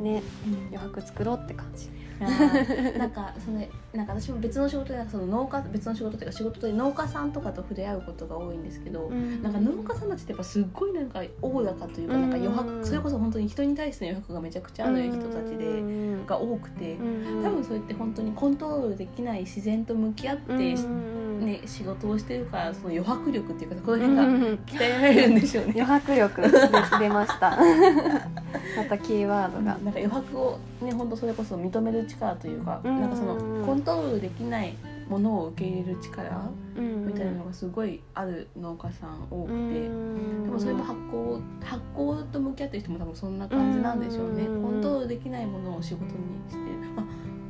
[0.00, 0.22] ね
[0.70, 1.88] 余白作ろうって感じ。
[2.98, 9.10] なんかそれなんか私も別の仕事でその農家別の仕事というか仕事で農家さんとかと触れ合うことが多いんですけど、
[9.42, 17.42] なんか農家さんたちってやっぱすっごいなんかおおらかというかなんか余うん白それこそ本当に人に対しての余白がめちゃくちゃある人たちでうんが多くてうん。
[17.42, 24.42] 多分そうやって本当にコントロールできない自然と向き合ってうんね仕事をしてるからその余白力っていうかこの辺がうん。
[24.66, 25.72] 鍛えられるんでしょうね。
[25.76, 26.48] 余白力で
[26.98, 27.58] 出ました。
[28.76, 29.62] またキーワードが。
[29.62, 33.00] なんか余白をね本当それこそ認める力というか、うん。
[33.00, 34.74] なんかそのコントロールできない
[35.08, 44.62] ものを受け入れる力みみたいなのがすごいある農家さん多くて、ででもそれも発酵発酵と向き合ってる人も多分そんな感じなんでしょうね、うん。
[44.62, 46.10] コントロールできないものを仕事に
[46.48, 46.56] して
[46.96, 47.06] まあ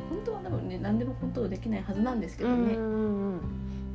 [0.08, 2.76] 本当は多分ね何でもコントロールできないはずなんですけどね、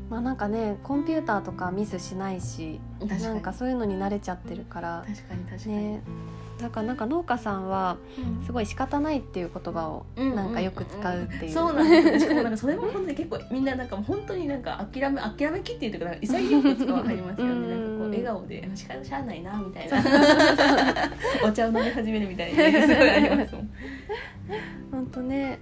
[0.09, 5.05] まあなんかねコンピューターとかミスしないしなんかそういうのに慣れちゃってるから。
[5.07, 6.01] 確かに確かに、ね
[6.59, 8.45] だからなんか農家さんはうん。
[8.45, 11.51] すごい仕方ないっていう言葉をうんなんかよく使うっていう。
[11.51, 12.19] そうなんですよ。
[12.19, 17.53] しかもなんかそれも本当に結構みんななんか本当になんか諦め諦めきっていうとか潔く使わはりますよね。
[17.53, 17.69] うん。
[17.69, 19.97] なんかこう笑顔で「仕方しゃあないな」みたいな。
[21.43, 23.69] お茶を飲み始めるみたいなねすごいありますもん、
[24.91, 25.59] 本当ね。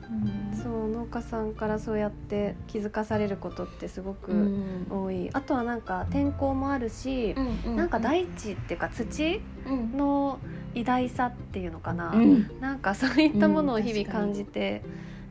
[0.51, 0.57] うん。
[0.57, 4.87] そう農家さんからそうやって気づかされることってすごくうん。
[4.89, 9.97] 多い、あとはなんか天候もあるし、なんか大地っていうか土うん。
[9.97, 10.39] の
[10.75, 12.47] 偉大さっていうのかな、うん。
[12.59, 14.83] なんかそういったものを日々感じて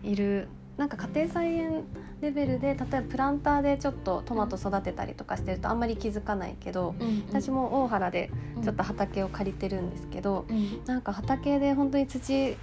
[0.03, 1.85] いる、なんか家庭菜園
[2.21, 6.95] レベルで例えばプランターでちょっとトマト育てたりとかしてるとあんまり気づかないけど、
[7.29, 8.31] 私も大原で
[8.63, 10.81] ちょっと畑を借りてるんですけど、うん。
[10.87, 12.57] なんか畑で本当に土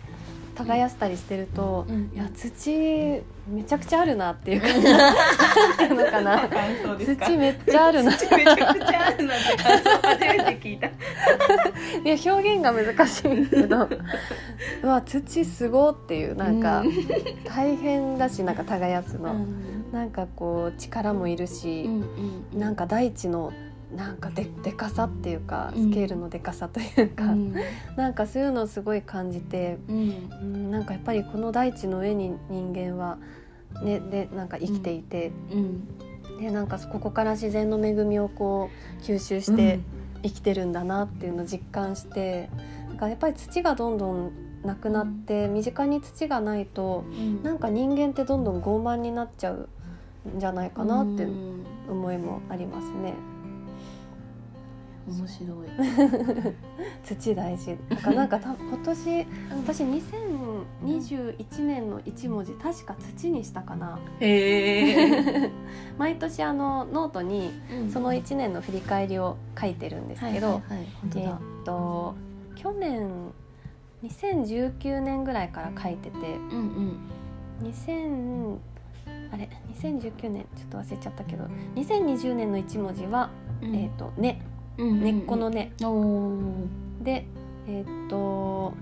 [0.65, 2.12] 耕したりしてると、うん。
[2.13, 2.71] いや土
[3.47, 6.21] めちゃくちゃあるなっていう感じなんてい うのか。
[6.21, 6.47] な
[6.97, 8.12] 土めっちゃあるな。
[8.12, 10.88] 土めちゃくちゃあるなって感想初めて聞いた。
[10.91, 10.91] い
[12.06, 13.88] や表現が難しいんですけど
[14.84, 16.84] うわ土すごっていうなんか
[17.45, 19.36] 大変だしなんか耕すの、
[19.91, 21.89] なんかこう力もいるし、
[22.54, 23.52] なんか大地の
[23.95, 25.91] なんかででかさっていうかうん。
[25.91, 27.54] スケールのでかさというか、うん。
[27.95, 30.13] なんかそういうのをすごい感じて、うん。
[30.41, 33.17] うん、なんかやっぱりこの大地の上に人間は
[33.84, 35.88] ねでなんか生きていて、うん。
[36.39, 39.80] でなんかここから自然の恵みをこう吸収して
[40.23, 42.49] 生きてるんだなっていうのを実感して
[42.89, 44.32] なんかやっぱり土がどんどん
[44.63, 47.43] なくなって、身近に土がないとうん。
[47.43, 49.67] なんか人間ってどんどん傲慢になっちゃう
[50.36, 53.13] んじゃないかなってうん思いもありますね。
[55.12, 55.67] 面白い。
[57.04, 57.78] 土大事。
[57.89, 59.28] だからなんかた今年
[59.65, 64.00] 私2021年の一文字確か土にしたかな。
[64.19, 65.52] へえ
[65.97, 67.52] 毎年あのノートに
[67.89, 70.62] その1年の振り返りを書いてるんですけど、
[71.15, 71.30] えっ
[71.63, 72.15] と
[72.56, 73.10] 去年
[74.04, 76.97] 2019年ぐらいから書いててうん
[77.63, 78.58] 2000
[79.32, 80.45] あれ？2019年？
[80.56, 81.45] ちょっと忘れちゃったけど
[81.76, 83.30] 2020年の1文字は、
[83.62, 83.76] うん。
[83.76, 84.41] えーっと根
[84.81, 85.71] うん根っこの根。
[87.03, 87.25] で
[87.67, 88.73] えーっと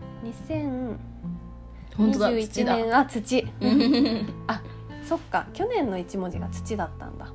[1.97, 2.75] 本当だ2021土だ。
[2.77, 3.47] 年は土。
[3.61, 4.27] うん
[5.03, 5.47] そっか。
[5.53, 7.33] 去年の1文字が土だったんだ。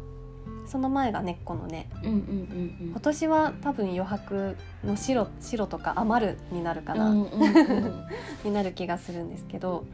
[0.67, 1.91] その前が根っこの根。
[2.03, 8.05] うんうん今年は多分余白の白白とか余るになるかな、うんうんうん。
[8.45, 9.85] になる気がするんですけど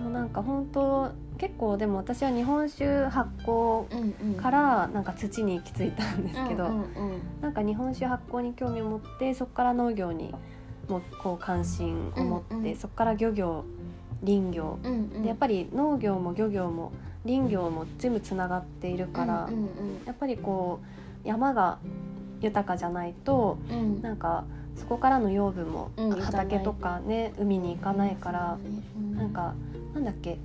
[0.00, 10.34] そうなんか本当結構でも私は日本酒発酵からなんか土に行き着いたんですけど、うんうんなんか日本酒発酵に興味を持ってそこから農業に
[10.88, 12.76] もこう関心を持って、うんうん。
[12.76, 13.64] そこから漁業
[14.24, 14.78] 林業。
[14.82, 15.22] うんうん。
[15.22, 16.92] でやっぱり農業も漁業も
[17.24, 19.68] 林業も全部つながっているから、うんうん
[20.06, 20.80] やっぱりこ
[21.24, 21.78] う山が
[22.40, 23.58] 豊かじゃないと
[24.02, 24.44] なんか
[24.76, 28.58] そこからの養分もうん畑とかね、海に行かないから、
[29.14, 29.54] なんか
[29.94, 30.38] なんだっけ？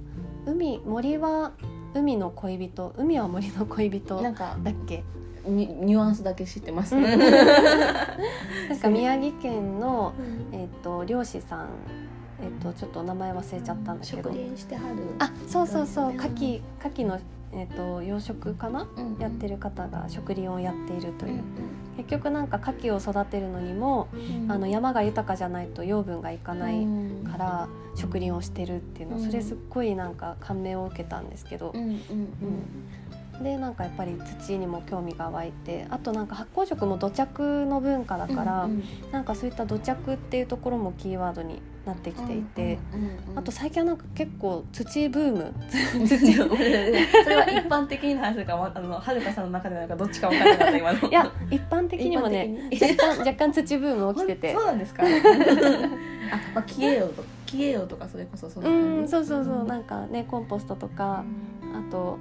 [0.45, 1.53] 海森は
[1.93, 2.93] 海の恋人？
[2.97, 4.15] 海は森の恋人？
[4.17, 5.03] だなんかっけ？
[5.47, 6.95] ニニュアンスだけ知ってます。
[6.95, 7.03] うん。
[7.03, 7.15] ね
[8.69, 10.13] なんか宮城県の、
[10.51, 11.67] えー、と漁師さん。
[12.41, 14.29] えっとちょっと名前忘れちゃったんだけど。
[15.19, 16.10] あそうそうそう。
[16.10, 17.19] うん牡蠣牡蠣の
[17.55, 18.87] えっと養殖かな？
[18.97, 21.29] うんやってる方が植林をやっているとう。
[21.29, 21.43] んいう
[21.97, 24.51] 結局なんか牡蠣を育てるのにもうん。
[24.51, 31.71] あの山が豊かじゃないと養分がいかないうんから植林をしてるっていうのうんそれすっごいなんか感銘を受けたんですけど。
[31.73, 31.97] うんうん
[33.41, 45.53] でなんかやっぱり土にも興味が湧いてあとなんか発酵食も土着の文化だから、うんなんかそういった土着っていうところもキーワードになってきていて、うんうんうんあと最近はなんか結構土ブーム。
[46.07, 51.09] 土それは一般的に話すかあのはるかさんの中でなんかどっちか分からなかった今の。
[51.09, 54.53] いや一般的にもね若干若干土ブーム起きてて。
[54.53, 55.03] そうなんですか？
[55.05, 55.07] あ、
[56.55, 59.57] まあ、消えようと消えようとかそれこそそのうんそうそうそう。
[59.59, 61.23] ななんかねコンポストとか
[61.73, 62.17] あと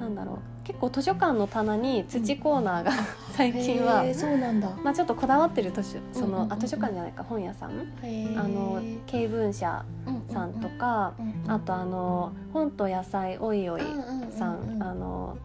[0.00, 0.38] なんだろう
[0.72, 2.92] 結構図書館の棚に土コーナーが
[3.32, 4.70] 最近は、そうなんだ。
[4.82, 6.44] まあ、ちょっとこだわってる図書その、うんうんうん。
[6.44, 7.70] うんあ図書館じゃないか本屋さん。
[7.70, 9.84] あの経文社
[10.30, 15.36] さんとか、うんうんあとあの本と野菜おいおいうんうんうんさん、うんあの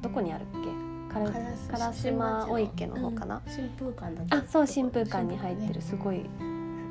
[0.00, 0.46] どこにあるっ
[1.08, 1.30] けから
[1.90, 6.24] 烏島お池の方かな、うん新風館だあそう新風館に入ってるすごい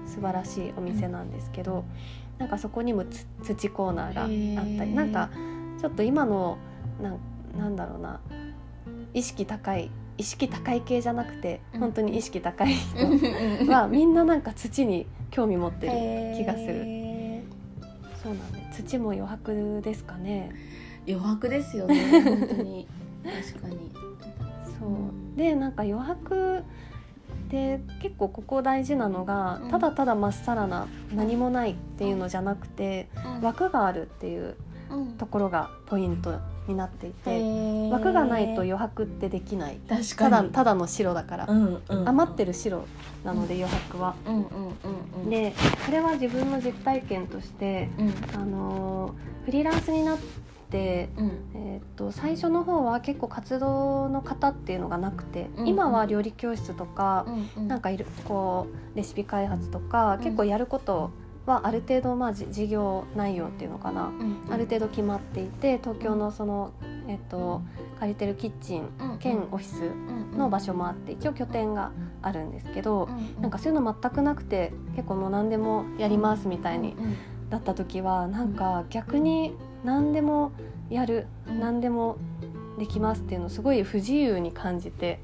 [0.06, 1.84] 素晴らしいお店なんですけど、
[2.38, 4.28] なんかそこにもつ土コーナーがあっ
[4.78, 5.30] たりなんか
[5.80, 6.58] ちょっと今の
[7.02, 7.20] なん
[7.58, 8.20] なんだろうな。
[9.14, 11.80] 意識高い意識高い系じゃなくてうん。
[11.82, 13.18] 本当に意識高いうん。
[13.18, 16.84] 人はみんななんか土に興味持ってる気がする。
[16.86, 17.44] へ
[18.22, 20.52] そうなんで土も余白ですかね。
[21.06, 22.22] ー余白ですよね。
[22.22, 22.88] 本当に。
[23.24, 23.92] 確かに。
[24.80, 26.64] そう、うんでなんか余白
[27.50, 29.70] で結構ここ大事なのが、うん。
[29.72, 33.10] ただただまっさらな何もないっていうのじゃなくて、
[33.42, 34.56] 枠があるっていううん
[35.18, 36.34] ところがポイント
[36.68, 37.90] になっていて、へー。
[37.90, 39.78] 枠がないと余白ってできない。
[39.90, 42.84] 確ただただの白だから、うんうん余ってる白
[43.24, 44.16] なので余白は。
[44.26, 44.46] うんうんうん
[45.24, 45.30] うん。
[45.30, 45.54] で
[45.86, 48.14] これは自分の実体験として、うん。
[48.42, 49.12] あのー
[49.46, 50.18] フリーランスになっ
[50.70, 51.32] て、うん。
[51.56, 57.26] えーっと最初の方は結構活動の方っていうのがなくて、うん今は料理教室とか、
[57.58, 57.68] うん。
[57.68, 60.24] なんかいるこうレシピ開発とか、うん。
[60.24, 61.12] 結構やること
[61.46, 66.72] はある程度まあじ事業内容っていうのかな、うんある程度決まっていて東京のその、
[67.08, 67.62] えっと
[68.00, 77.16] 借りてるキッチンうん兼オフィスの場所もあって一応拠点があるんですけど、うなんかそういうの全くなくて結構もう何でもやりますみたいにうん。
[77.50, 80.52] だった時はなんか逆に何でも
[80.90, 81.60] やるうん。
[81.60, 82.18] 何でも
[82.78, 85.20] できますっていうのをすごい不自由に感じて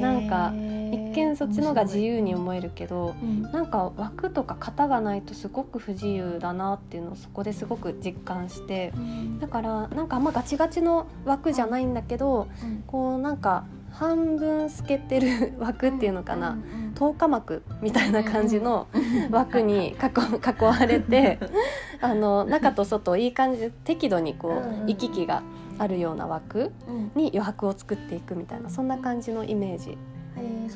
[0.00, 0.52] なんか
[0.92, 3.42] 一見そっちのが自由に思えるけどうん。
[3.50, 8.92] なんか枠とか型がないとすごく不自由だなっていうのをそこですごく実感して
[9.40, 12.84] だからなんかあんまガチガチの枠じゃないんだけどうん。
[12.86, 16.58] こうなんか半分透けてる枠っていうのかな
[16.94, 18.86] 10日膜みたいな感じの
[19.30, 21.38] 枠に囲囲われて
[22.00, 25.42] あの中と外いい感じで適度にこうんうんう行き来が
[25.80, 27.10] あるような枠うん。
[27.14, 29.96] に余白を作っていくみたいなそんな感じのイメージ。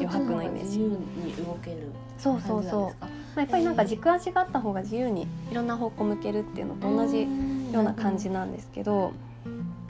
[0.00, 0.78] 余白のイメージ。
[0.78, 7.22] 自由に動けるそうそうそう、まあ、やっぱりなんか軸足があった方が自由にいろんな方向向けるっていうのと同じ
[7.72, 9.12] ような感じなんですけど。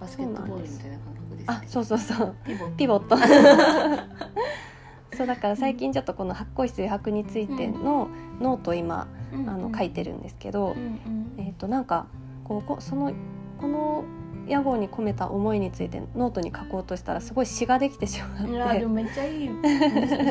[0.00, 2.34] バスケットボールみたいな感覚ですあそうそうそう。
[2.44, 3.16] ピボピボット。
[5.16, 8.08] そうだから最近ちょっとこの発酵室余白についての
[8.40, 10.74] ノートを今あの書いてるんですけど、
[11.38, 12.06] えっ、となんか
[12.42, 13.12] こうこその
[13.60, 14.04] この
[14.46, 18.50] 屋号に込めた思いについてノートに書こうとしたらすごい詩ができてしまって。
[18.50, 19.62] いやでもめっちゃいい文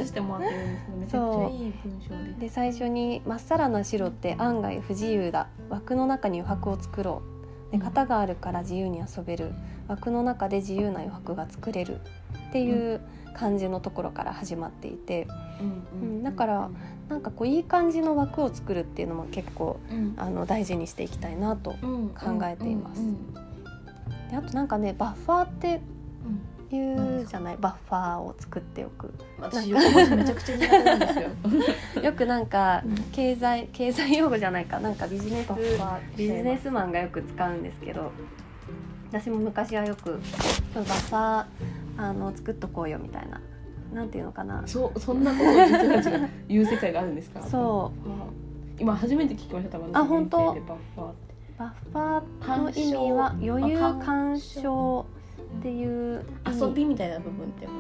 [0.06, 1.12] してもらってるんです。
[1.12, 5.48] けどめちゃくちゃいい文章でで最初に「まっさらな白って案外不自由だ。
[5.70, 7.22] 枠の中に余白を作ろ
[7.70, 9.54] う」で「型があるから自由に遊べる。
[9.88, 12.00] 枠の中で自由な余白が作れる」
[12.50, 13.02] っていう
[13.34, 15.28] 感じのところから始まっていて。
[15.60, 16.70] うんだから
[17.10, 20.14] なんかこういい感じの枠を作るっていうのも結構うん。
[20.18, 23.02] あの大事にしていきたいなとうん考えています。
[23.02, 23.40] うんで
[24.36, 25.82] あとなんかねバッファーって
[26.26, 26.42] うん
[26.72, 27.58] 言うじゃない？
[27.58, 29.14] バッファーを作っておく。
[29.40, 32.02] 私横文字めちゃくちゃ苦手なんですよ。
[32.04, 32.96] よくなんかうん。
[33.12, 34.80] 経済経済用語じゃないか。
[34.80, 35.54] なんかビジネス
[36.18, 36.72] ビジネス。
[36.72, 38.12] マンがよく使うんですけど
[39.12, 40.20] 私も昔はよく
[40.74, 41.46] 「ちょっとバッファー
[42.10, 43.40] あの作っとこうよ」みたいな。
[43.94, 44.64] なんていうのかな。
[44.66, 47.44] そうそんなことを人たちが言う世界があるんですか？
[47.44, 48.10] そう。
[48.10, 48.12] う
[48.80, 50.38] 今初めて聞きましたあ本当？
[50.38, 51.12] バッファー
[51.58, 55.06] バッファーの意味は余裕干渉
[55.60, 57.72] っていう遊びみたいな部分ってこ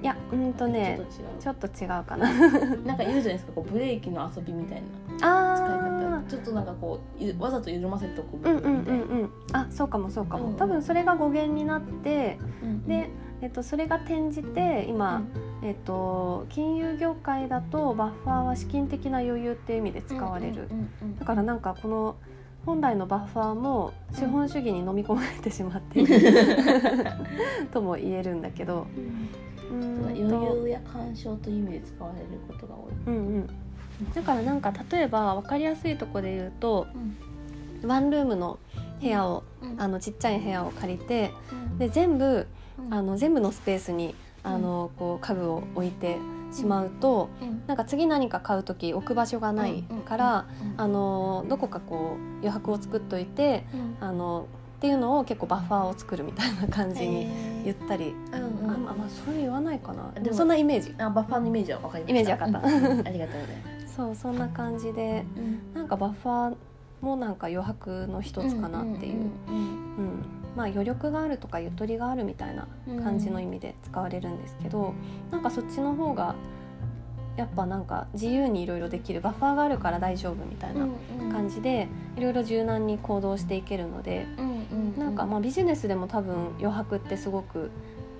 [0.00, 2.30] いやうんととねちちょっと違うかな。
[2.86, 4.86] なんか言うじゃないですかこうブレーキの遊びみたいな。
[5.16, 6.30] 使いあ方。
[6.30, 9.30] ちょっとなんかこうゆわざと緩ませておくーうんうんうんうん。
[9.52, 15.22] あそうかもそうかも、うん多分それが語源になってうんで、えっと、それが転じて今、
[15.62, 21.18] えっと、金融業界だとバッファーは資金的な余裕っていう意味で使われる、うんうんうん。
[21.18, 22.16] だからなんかこの
[22.68, 26.20] 本来のバッファーも資本主義に飲み込まれてしまっている、
[27.72, 28.86] とも言えるんだけど
[29.70, 32.92] うーんと余裕や干渉という意味で使われることが多い。
[33.06, 33.46] うんうん、
[34.14, 36.86] だからなんか例えば分かりやすいところで言うと
[37.86, 38.58] ワンルームの
[39.00, 39.80] 部屋をうん。
[39.80, 41.78] あのちっちゃい部屋を借りてうん。
[41.78, 42.46] で全部
[42.78, 42.92] うん。
[42.92, 46.18] あの全部のスペースにあのこう家具を置いて
[46.52, 47.62] しまうとうん。
[47.66, 50.46] なんか次何か買う時置く場所がないから
[50.76, 53.96] あのどこかこう余白を作っといてうん。
[54.00, 54.46] あの
[54.78, 57.26] っていうのを結構バッファーを作るみたいな感じに
[57.64, 58.70] 言ったり、うんうん。
[58.70, 60.12] あまあまあそう言わないかな。
[60.20, 60.94] でもそんなイメージ。
[60.98, 62.12] あバッファーのイメージは分かりました。
[62.12, 62.58] イメージわかった。
[62.60, 63.08] うんうん。
[63.08, 65.24] ありがとうございますそうそんな感じで
[65.74, 66.56] なんかバッファー
[67.00, 69.24] もなんか余白の一つかなっていう、うん。
[69.24, 74.94] うんまあ余力があるとかゆとりがあるみたいなうん感じの意味で使われるんですけど、
[75.30, 76.34] なんかそっちの方が
[77.36, 80.88] やっぱなんか自由にいろいろできるバッファーがあるから大丈夫みたいな
[81.30, 81.86] 感じで
[82.16, 84.26] いろいろ柔軟に行動していけるので、
[84.98, 87.70] なんかまあビジネスでも多分余白ってすごく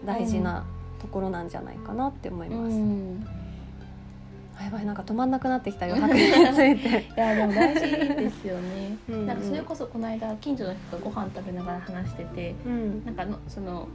[0.05, 0.64] 大事な
[1.01, 2.76] ところなんじゃないかなって思います。
[2.76, 3.26] うん。
[3.26, 3.31] あ
[4.64, 6.88] やばいなんか止まんなくなってきた余 白について。
[7.16, 8.96] いやでも大事ですよね。
[9.09, 9.26] うんうん。
[9.26, 13.04] なんかそれこそこの間近所の人とご飯食べながら話しててうん。
[13.04, 13.88] なんかのその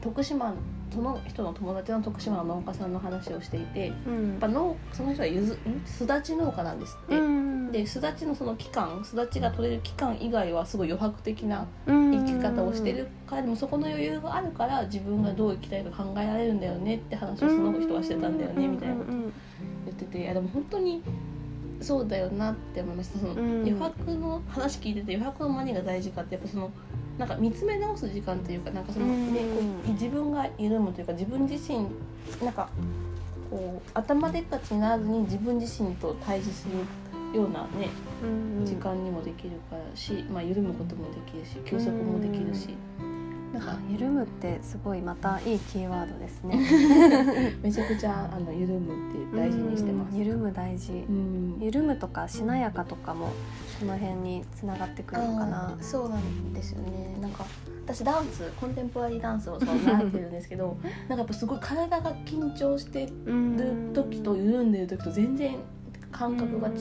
[0.00, 0.54] 徳島
[0.90, 5.56] その人の友達の徳島の農家さんの話をしていてやっうんぱ農その人はゆずん？
[5.84, 18.94] すだち農家なんですって、うんですだちのその期間すだちが取れる期間以外はすごい余白的な生生き方をしてるからでもそこの余裕があるから自分がどう生きたいか考えられるんだよねって話をその人はしてたんだよねみたいな
[20.00, 21.02] ってていやでも本当に
[21.80, 23.18] そうだよなって思いました。
[23.18, 23.40] そのうん。
[23.62, 26.70] 余白の話聞いてて余白の何が大事かってやっぱその
[27.18, 29.32] なんか見つめ直す時間というかなんかその、うん。
[29.32, 31.86] ねこう自分が緩むというか自分自身
[32.42, 32.68] なんか
[33.50, 37.88] こう頭でっかちにならずに自分自身と対峙するようなね
[38.64, 42.76] 時間にもできるからし、まあ、緩むこともできるし休息もできるし、
[43.52, 46.58] なんかあ緩むってすごいまたいいキーワードですね。
[47.62, 50.12] めちゃくちゃあの緩むって大事にしてます。
[50.14, 50.92] うん緩む大事。
[50.92, 53.30] うん緩むとかしなやかとかも
[53.80, 55.76] この辺につながってくるのかな。
[55.80, 57.44] そうなんですよねなんか
[57.86, 65.56] 私ダンスコンテンポラリーダンスをそう習ってるんですけどなんかやっぱすごい体が緊張してる時と緩んでる時と全然
[66.12, 66.74] 感覚が違う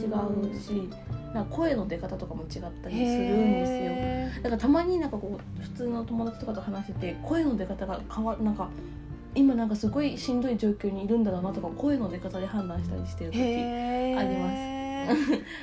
[0.59, 0.89] し
[1.33, 3.77] なんか声の出方とかも違ったりするんですよ。
[3.91, 8.69] へだからたまになんかこう普通の友達とかと話してて声の出方が変わなんか
[9.35, 14.79] 今なんかすごいしんどい状況にいるんだろうなとか声の出方で判断したりしてるー時あります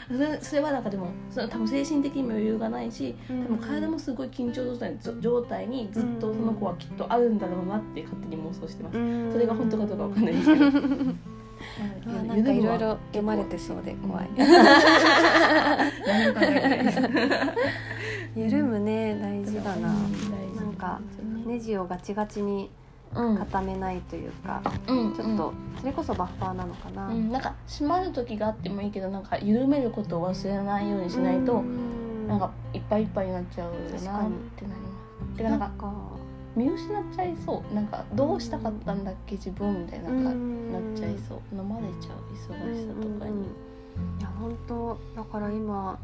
[0.09, 8.99] それそれはなんかでもそれ多分精神的にも余裕がないしうんでも体もすごい緊張状態に状態にずっとその子はきっとあるんだろうなって勝手に妄想してます。
[8.99, 10.71] うんそれが本当かどうかわかんないですけど。
[12.07, 14.29] うわなんかいろいろ読まれてそうで怖い。
[18.37, 19.89] 緩むね大事だな。
[19.89, 19.95] な
[20.63, 21.01] んか
[21.47, 22.71] ネジをガチガチに
[23.15, 23.39] うん。
[23.39, 25.15] 固めないというか、うん。
[25.15, 27.09] ちょっとそれこそバッファーなのかな。
[27.09, 32.29] うん、なんか閉まる時があってもいいけどなんか緩めることを忘れないようにしないと、うん。
[32.29, 35.43] なんかいっぱいいっぱいになっちゃうなってなります。
[35.43, 35.71] なんか
[36.57, 37.75] 見失っちゃいそう。
[37.75, 41.39] なんかどうしたかったんだっけ自分みたいななんかうんなっちゃいそう。
[41.53, 43.43] 飲まれちゃう忙しさとかに。
[44.19, 45.99] いや本当だから今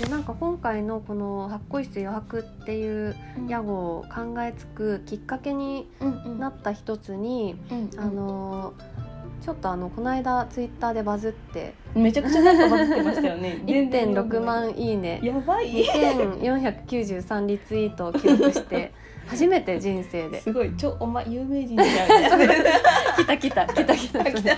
[0.00, 3.16] でなんか今回のこの発酵室余白っていう
[3.48, 5.88] 屋号を考えつくきっかけに
[6.38, 8.74] なった一つに、うんあの
[9.40, 11.74] ちょっとあのこの間ツイッターでバズって。
[11.96, 13.60] めちゃくちゃなんかバズってましたよね。
[13.66, 14.92] 全然1.6万い。
[14.92, 15.18] いね。
[15.20, 15.84] やばい。
[15.84, 18.92] 2493リツイートを記録して
[19.32, 20.40] 初めて人生で。
[20.40, 20.72] すごい。
[20.76, 22.62] ちょお前有名人じゃんみたい。
[22.64, 22.72] な。
[23.16, 24.56] 来た来た来た来た来た。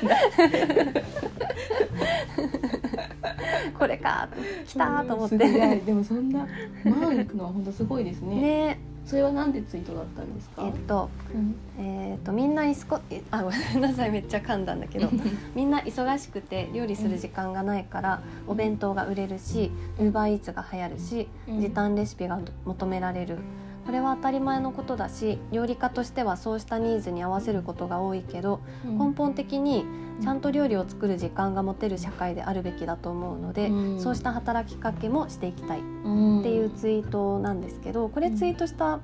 [3.79, 4.29] これか
[4.67, 6.47] 来たと思ってでもそんな
[6.85, 8.41] 万いくのは本当すごいですね。
[8.41, 8.79] ね。
[9.05, 10.63] それはなんでツイートだったんですか？
[10.65, 14.11] えっとうんえー、とみんなイスコえあごめんなさい。
[14.11, 15.11] めっちゃ噛んだんだけど
[15.55, 21.61] みんな忙しくて料理する時間がないからお弁当が売れるしウーバーイーツが流行るしうん。
[21.61, 23.39] 時短レシピが求められる
[23.87, 29.85] これは当たり前のことだし料理家としてはそうしたニーズに合わせることが多いけど根本的に
[30.23, 34.01] ちゃんと料理を作る時間が持てる社会であるべきだと思うので、うん。
[34.01, 39.01] そうした働きかけもしていきたいっっていうツイートなんですけどこれツイートした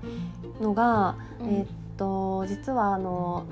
[0.61, 1.67] のが、えーっ
[1.97, 3.45] と実はあの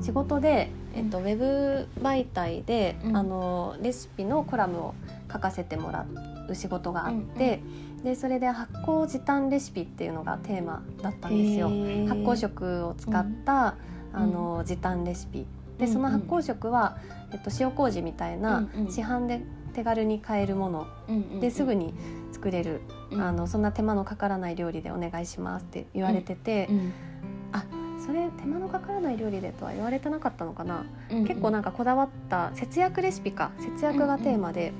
[0.00, 3.16] 仕事で、えっと、ウェブ媒体で、うん。
[3.16, 4.94] あのレシピのコラムを
[5.32, 6.06] 書かせてもら
[6.48, 7.60] う仕事があって、
[8.04, 11.68] でそれで発酵時短レシピっていうのがテーマだったんですよ。
[11.68, 13.74] 発酵食を使った、
[14.14, 14.22] うん。
[14.22, 15.46] あの時短レシピ。
[15.78, 16.98] でその発酵食は、
[17.32, 18.92] えっと、塩麹みたいなうんうん。
[18.92, 19.42] 市販で
[19.74, 20.86] 手軽に買えるもの。
[21.40, 21.94] ですぐに
[22.32, 22.80] 作れる、
[23.10, 23.20] うん。
[23.20, 26.92] あのそんな手間のかからない料理でお願いしますって言われてて、うん
[27.98, 33.50] それ手間のかからない料理でとは言われてなかったのかな、うん結構なんかこだわった節約レシピか。
[33.58, 34.72] 節約がテーマで、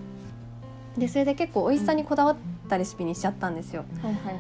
[0.97, 2.37] でそれで結構美味しさにこだわっ
[2.67, 3.85] たレシピにしちゃったんですよ。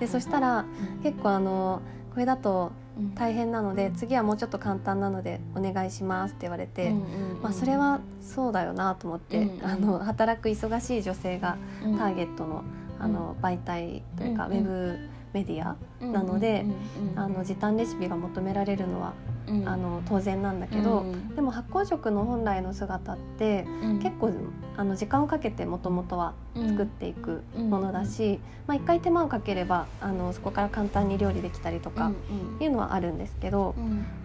[0.00, 0.64] でそしたら
[1.02, 1.80] 結構あの
[2.12, 3.14] これだとうん。
[3.14, 6.94] 大変なので次はもうちょっと簡単なのでお願いしますって言われて、
[7.42, 11.58] まあ、それはそうだよなと思って、あの働く忙しい女性が
[11.98, 12.64] ターゲットの,、
[12.98, 14.98] あの媒体というか、ウェブ
[15.34, 16.64] メディアなので
[17.16, 19.12] あの時短レシピが求められるのは、
[19.64, 23.66] あの当然なんだけど、でも発酵食の本来の姿って
[24.03, 24.32] 結構
[24.76, 32.12] あの時間をかけてもともとは作っていくものだし、まあ、一回手間をかければあのそこから簡単に料理できたりとか
[32.61, 33.74] いうのはあるんですけど、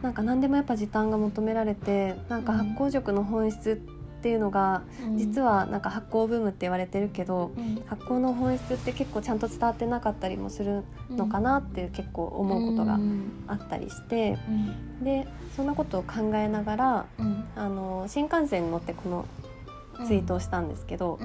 [0.01, 4.81] なんか何でもやっぱ時短が求められてなんか発酵食の本質っていうのが
[5.15, 7.51] 実はなんか発酵ブームって言われてるけど
[7.87, 12.99] 発酵の本質って結構ちゃんと伝わってなかったりもするのかなって結構思うことが
[13.47, 14.37] あったりして
[15.01, 17.05] でそんなことを考えながら
[17.55, 19.25] あの新幹線に乗ってこの
[20.05, 21.19] ツイートをしたんですけど、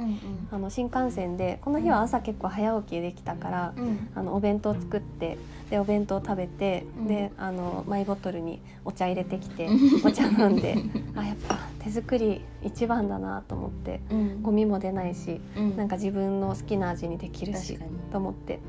[0.50, 3.74] あの新幹線でこの日は朝結構早起きできたから、
[4.14, 5.38] あのお弁当作って
[5.70, 7.06] でお弁当食べて、うん。
[7.06, 9.68] であのマイボトルにお茶入れてきて
[10.04, 10.76] お茶飲んで
[11.14, 14.00] あやっぱ手作り一番だなと思って
[14.42, 15.40] ゴミも出ないし
[15.76, 17.78] なんか自分の好きな味にできるし
[18.12, 18.60] と思って。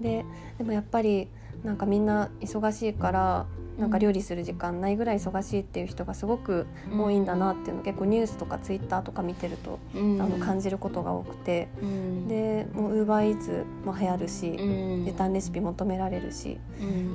[0.00, 0.24] で
[0.58, 1.28] でもやっぱり
[1.62, 3.46] なんかみんな忙しいから
[3.78, 6.66] なんか料理する時間ないぐらい忙しいっていう人がすごく
[6.96, 11.68] 多いんだなっていうの結構ニュースとかツイッターとか見てるとあの感じることが多くて。
[12.28, 14.52] でもうウーバーイーツも流行るし
[15.04, 16.58] 時短レシピ求められるし。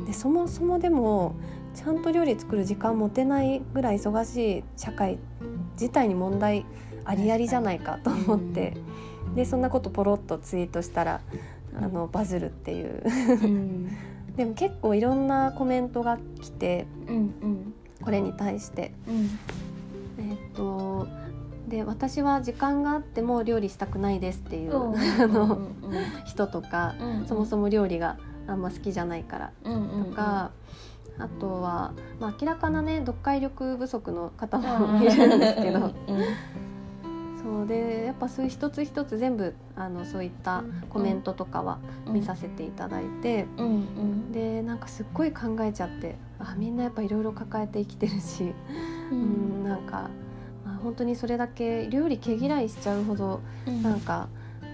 [0.05, 1.35] でそもそもでも
[1.73, 5.17] ちゃんと料理作る時間持てないぐらい忙しい社会
[5.73, 6.65] 自体に問題
[7.05, 8.75] ありありじゃないかと思って。
[9.35, 11.21] でそんなことポロッとツイートしたら
[11.75, 13.03] あのバズるっていう
[14.35, 16.87] でも結構いろんなコメントが来て
[18.03, 18.93] これに対して。
[20.19, 21.07] えっと
[21.69, 24.73] で私は時間があっても料理したくないですっていう
[26.25, 26.95] 人とか
[27.27, 28.17] そもそも料理が
[28.47, 30.49] あんま好きじゃないからとか、
[31.19, 35.93] あとは、まあ、明らかなね読解力不足の方もいるんですけど
[37.41, 43.45] そうでやっぱそういう一つ一つ全部あのそういったコメントとかは見させていただいて、
[44.31, 48.53] でなんかすっごい考えちゃってあみんなやっぱいろいろ抱えて生きてるし、
[49.11, 50.09] うん、なんか、
[50.65, 53.39] まあ、本当にそれだけ料理毛嫌いしちゃうほど
[53.83, 54.27] なんか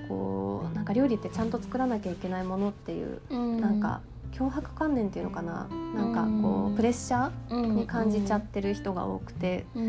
[0.10, 3.22] こうなんか料理ってちゃんと作らなきゃいけないものっていう
[3.60, 4.02] なんか
[4.32, 5.68] 脅迫観念っていうのかな？
[5.96, 9.66] なんかこうプレッシャーに感じちゃってる人が多くて。
[9.76, 9.82] で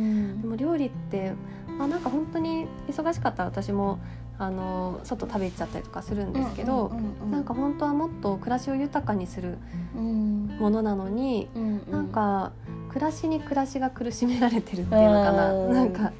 [0.46, 1.32] も料理って
[1.78, 3.98] あなんか本当に忙しかったら私も
[4.38, 6.92] あの外食べ行っちゃったりとかするんですけど
[7.30, 9.56] なんか本当はもっと暮らしを豊かにする
[9.94, 11.48] ものなのに
[11.90, 12.52] なんか
[12.96, 15.52] 暮らしに暮らしが苦しめられてるっていうのかな。
[15.52, 15.72] うん。
[15.72, 16.12] なんか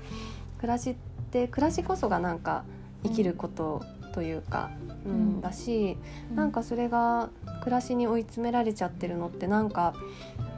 [0.59, 0.95] 暮らしっ
[1.31, 2.65] て暮らしこそがなんか
[3.03, 3.83] 生きること
[4.13, 4.71] というか、
[5.07, 5.41] うんうん。
[5.41, 5.97] だし
[6.35, 7.31] なんかそれが
[7.61, 9.95] 暮らしに追い詰められちゃってるのってなんか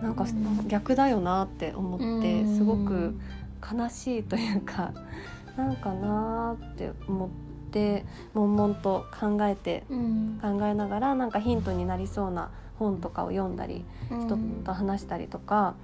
[0.02, 0.66] なんかうん。
[0.66, 2.56] 逆だよなって思ってうん。
[2.56, 3.14] すごく
[3.60, 4.92] 悲しいというか
[5.56, 7.28] なんかなーって思っ
[7.70, 8.04] て
[8.34, 15.74] 悶々と考えて考えながらなんかヒントになりそうな本とかを読んだり人と話したりとか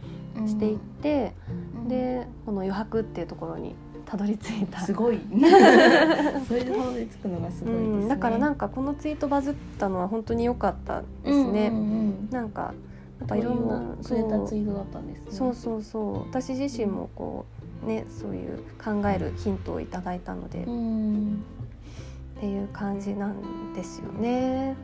[0.47, 1.35] していって、
[1.89, 3.75] でこの余白っていうところに
[4.07, 4.81] たどり着いた。
[4.81, 5.19] すごい。
[6.47, 11.73] それでたどり着くのがすごいですね、うん、だからなんかこのツイートバズったのは本当に良かったですね。
[12.31, 12.75] なんか
[13.21, 15.27] やっぱいろんなそうツイートだったんですね。
[15.31, 16.19] そうそうそう。
[16.29, 17.54] 私自身もこう
[17.85, 21.43] ねそういう考えるヒントをいただいたので、っん
[22.41, 24.77] ていう感じなんですよね。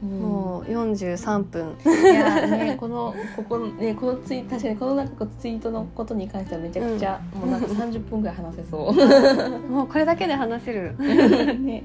[0.00, 1.76] ももう43分。
[1.84, 8.92] ういやね このここねこのツイ確かにこのなんかツイートのことに関してはめちゃくちゃ、もうなんか30分ぐらい話せそう
[9.70, 10.94] もうこれだけで話せる。
[10.98, 11.84] ね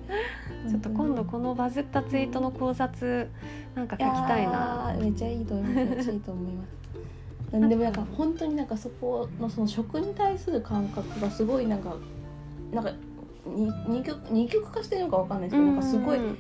[0.70, 3.30] ちょっと今度このバズったツイートの考察
[3.76, 4.96] なんか書きたいな。
[5.00, 6.83] めっちゃいいと思いますいいと思います
[7.54, 11.96] でもなんか本当になんかそこのその食に対する感覚がすごいなんか
[12.72, 12.92] なんか
[13.46, 16.38] に二極二極化してるのかわかんないですけど、なんかすごいうん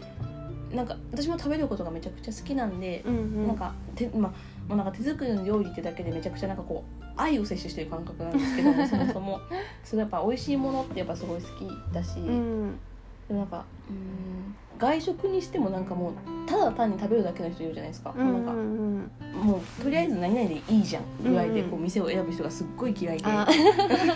[0.76, 3.48] なんか私も食べることがめちゃくちゃ好きなんで、うんうん。
[3.48, 4.32] なんか手まあ
[4.68, 9.40] もうなんか手作りの料理ってだけでめちゃくちゃなんかこう愛を摂取してる感覚なんですけどそもそも。
[9.84, 12.80] すごいやっぱ美味しいものってやっぱすごい好きだし、うん
[13.28, 14.56] でもなんかうん。
[14.78, 16.14] 外食にしてもなんかもう
[16.50, 21.04] ただだ単に食べるだけの人いるじゃないですか、うんなんかうんもうとりあえず何々でいいじゃん。
[21.24, 23.52] ぐらいでうんこう店を選ぶ人がすっごい嫌いで、 なんか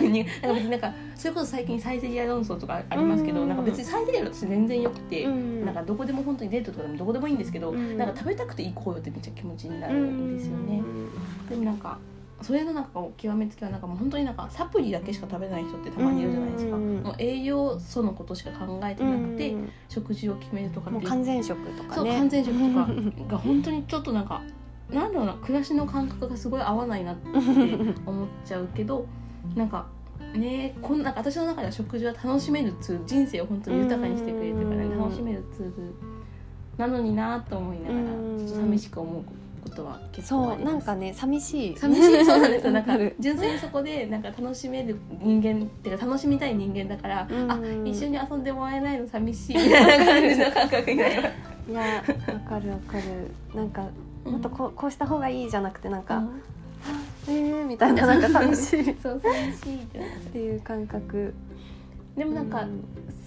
[0.08, 0.24] に
[0.70, 3.48] なんかそれこそ最近サイゼリア論争とかありますけど、うん。
[3.48, 5.64] なんか別にサイゼリア私全然よくて、うん。
[5.66, 7.98] なんかどこでも本当にデートとかでもどこでもいいんですけど、うん。
[7.98, 10.80] なんか食べたくて行こうよってめっちゃ気持ちになうるんですよね。
[10.80, 11.48] ん。
[11.48, 11.98] でもなんか
[12.40, 21.08] それのなんか極めつけはなんかもう本当になんかサプリだけしか食べない人ってたまにいるじゃないですか、うんもう栄養素のことしか考えてなくて、うん食事を決めるとかっていう。
[21.08, 21.94] 完全食とかね。
[21.94, 23.32] そう完全食とか。
[23.32, 24.42] が本当にちょっとなんか
[24.90, 27.28] なんだろうな暮らしの感覚がすごい合わないなって
[28.06, 29.06] 思っちゃうけど
[29.54, 29.86] なんか
[30.34, 34.98] ねこんな私の中では食事は楽しめるツール人生を本当に豊かにしてくれるというかねうん。
[34.98, 35.94] 楽しめるツール
[36.76, 38.02] なのになと思いながらう
[38.34, 38.38] ん。
[38.38, 39.24] ちょっと寂しく思う
[39.68, 41.78] ことは結構そうなんかね寂しい。
[41.78, 42.72] 寂しいそうなんですよ。
[42.72, 47.50] なんか純粋にそこでなんか楽しめる人間っていうか楽しみたい人間だから、うん。
[47.50, 51.70] あ一緒に遊んでもらえないの寂しいみたいな感じの感覚になります。
[51.70, 53.30] いやわかるわかる。
[53.54, 53.84] なんか
[54.24, 56.42] もっとこうこうした方がいいじゃなくてなんか、うん。
[57.28, 58.90] えーみたいななんか寂しい。
[58.90, 59.86] っそう寂しいっ
[60.32, 61.34] ていう感覚。
[62.16, 62.82] でもなんか、うん。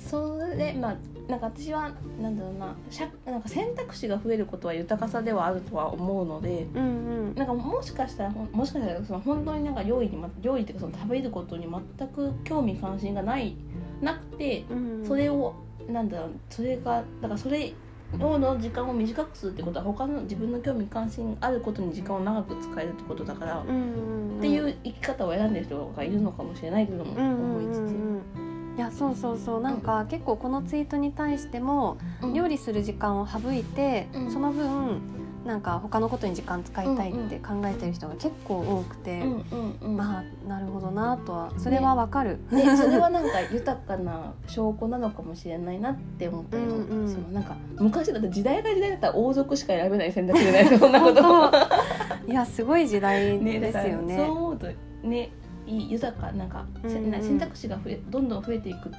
[0.10, 0.96] それまあ
[1.32, 1.90] なんか私は
[2.22, 6.88] なんだろうなしゃなんか選択肢が増えることは豊かさではあるとは思うのでうんう
[7.32, 7.36] ん。
[7.36, 11.68] なんかもしかしたらもしかしたらその本当になんか料理に、ま、料理っていうかその食べることに
[11.98, 13.56] 全く興味関心がない
[14.02, 15.56] なくてうんそれを
[15.88, 17.74] なんだろうそれがだからそれ
[18.20, 24.38] をの時間を短くするってことは他の自分の興味関心あることに時間を長く使えるってことだから、うんうんうん。
[24.40, 27.80] っていう生き方を選んでる人がいるのかもしれないというのもうんうん思いつつ。
[27.80, 28.41] うんうん
[28.78, 29.62] いやそうそうそう。
[29.62, 32.34] なんか結構このツイートに対してもうん。
[32.34, 34.32] 料理する時間を省いて、うん。
[34.32, 35.02] その分
[35.46, 39.98] なんか他のことに時間使いたいって考えてる人が結構多くて、うんうんうん。
[39.98, 47.12] まあなるほどなとはそれはわかる、ね、それはなんか豊かな証拠なのかもしれないなって思ったりもうんうん。
[47.12, 50.80] そのなんか昔だって時代が時代だったら王族しか選べない選択じゃない。
[50.80, 51.24] そんなこと。
[51.24, 51.52] 本
[52.28, 54.22] いやすごい時代ねですよだからそうね。
[54.30, 54.68] 思うと
[55.04, 55.32] ね
[55.72, 57.12] いい豊かなんか、せうんうん。
[57.12, 58.92] な選択肢が増えどんどん増えていく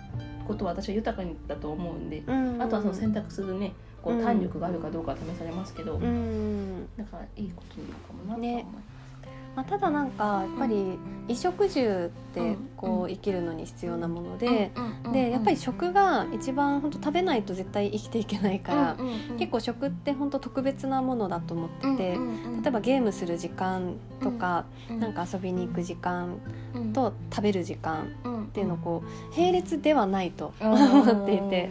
[0.46, 2.62] ことは私は豊かにだと思うんで、うんうん。
[2.62, 4.24] あとはその選択するねこううん。
[4.24, 6.88] 胆力があるかどうかは試されますけど、うん。
[6.96, 8.91] だからいいことなのかもなとは思います。
[9.54, 10.98] まあ、ただなんかやっぱり
[11.28, 12.68] 衣食住ってうん。
[12.82, 14.72] こう生きるのに必要なもので、
[15.12, 18.96] でやっぱり食が一番本当食べないと絶対生きていけないから、
[19.38, 22.18] 結構食って本当特別なものだと思ってて、例
[22.66, 26.38] えばゲームする時間とか、うなんか遊びに行く時間
[26.74, 26.92] うん。
[26.92, 28.42] と食べる時間うん。
[28.44, 30.72] っていうのをこう並列ではないとうん。
[30.72, 31.70] 思っていて。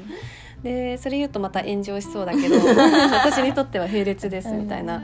[0.63, 2.55] でそれ言うとまた炎上しそうだけど
[3.25, 5.03] 私にとっては並列ですみたいな。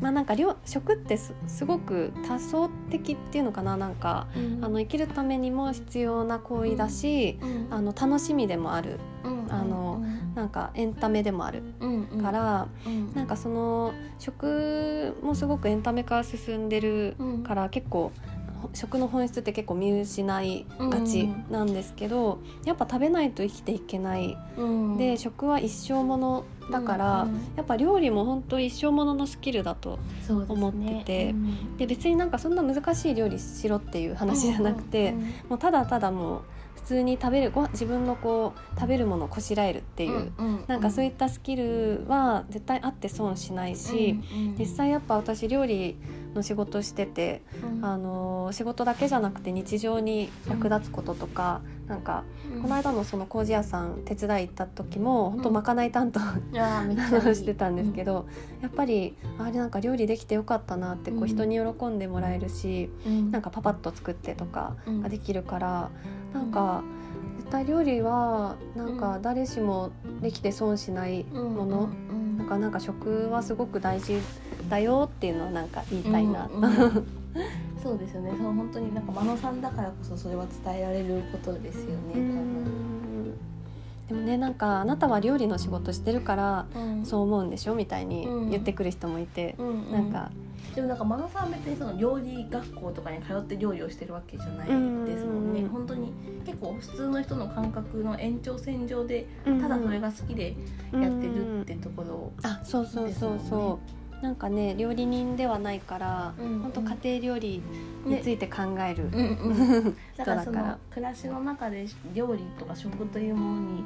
[0.00, 4.64] まあなんか量食ってすすごく多層的っていうのかななんかうん。
[4.64, 7.66] あの生きるためにも必要な行為だし、うん。
[7.70, 8.98] あの楽しみでもある。
[9.24, 9.46] うん。
[9.52, 11.62] あのなんかエンタメでもある。
[12.22, 13.14] から、うん。
[13.14, 17.42] なんかその食もすごくエンタメ化進んでるうん。
[17.42, 18.12] から結構
[18.62, 24.96] ほ食の本質って結構見失いがちなんですけど、やっぱ食べないと生きていけない、うん。
[24.96, 29.98] で食は一生ものだから、うんうんやっぱ料理も本当一生もののスキルだと
[30.28, 36.42] 思っててうんで別になんかそんな難しい料理しろっていう話じゃなくて、うんもうただただもう
[36.74, 45.96] 普通に食べるご自分のこう食べるものをこしらえるっていう、うんなんかそういったスキルは絶対あって損しないし、うん実際やっぱ私料理
[46.34, 47.84] の仕事してて、うん。
[47.84, 52.24] あの仕事だけじゃなくて日常に役立つこととか、なんか
[52.60, 56.22] この間のその麹屋さん手伝い行った時も本当まかない担当い
[56.52, 57.34] やーめっちゃいい。
[57.36, 58.26] してたんですけど、
[58.60, 61.28] やっぱりあれなんか料理できてよかったなってこううん。
[61.28, 63.30] 人に喜んでもらえるし、うん。
[63.30, 65.02] なんかパパッと作ってとかうん。
[65.02, 65.90] ができるから、
[66.34, 66.82] なんか
[67.38, 74.20] 絶対料理はなんか誰しもできて損しないもの、うんなんかなんか食はすごく大事
[74.68, 77.06] だよっていうのはなんか言いたいな、うんうん
[77.82, 78.30] そうですよね。
[78.30, 83.34] そう本当になんか真野さんだからこそそれは伝えられることですよね多分。
[84.08, 87.04] でもねなんかあなたは料理の仕事してるからうん。
[87.04, 88.50] そう思うんでしょみたいにうん。
[88.50, 89.92] 言ってくる人もいて、うんうん。
[89.92, 90.30] なんか。
[90.76, 96.12] でもなんか真野さんは別にその料理学校とかに通って料理をしてるわけじゃないですもんね、うん本当に
[96.44, 99.26] 結構普通の人の感覚の延長線上で
[99.60, 100.54] ただそれが好きで
[100.92, 107.62] やってるってところあそうそうそうですそう、なんかね料理人ではないから、うん本当家庭料理
[108.04, 110.44] について考える、うんうん、 人だから。
[110.44, 113.84] からの暮らしの中で料理とか食というものに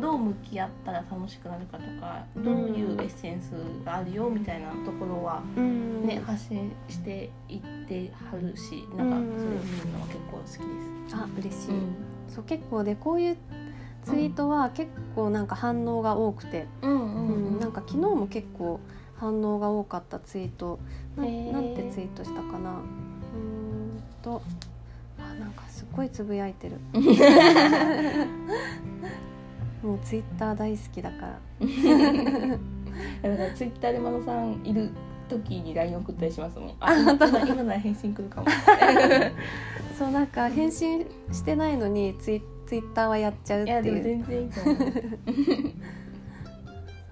[0.00, 3.50] どう向き合ったら楽しくなるかとかどういうエッセンス
[3.84, 6.06] があるよみたいなところはうん。
[6.06, 10.54] ね、発信していってはるしなんかそれを見るのは結構好きで
[11.08, 11.16] す。
[11.16, 11.94] あ嬉しい、うん。
[12.28, 13.36] そう結構でこういう
[14.04, 17.54] ツイートは結構なんか反応が多くて、うんうん。
[17.54, 17.58] うん。
[17.58, 18.80] なんか昨日も結構
[19.24, 20.78] 反応が多かったツイート。
[21.16, 22.72] ななんてツイートしたかな。
[22.72, 24.42] うーんと。
[25.18, 26.76] あなんかすごいつぶやいてる。
[29.82, 31.40] もうツイッター大好きだから。
[33.22, 34.90] だからツイッターで真野さんいる
[35.30, 36.74] 時に LINE 送ったりしますもん。
[36.80, 38.46] あ今本当今なら返信来るかも。
[39.98, 44.76] そうなんか返信してないのにツイツイッターはやっちゃうっていやでもいう全然いいと思う。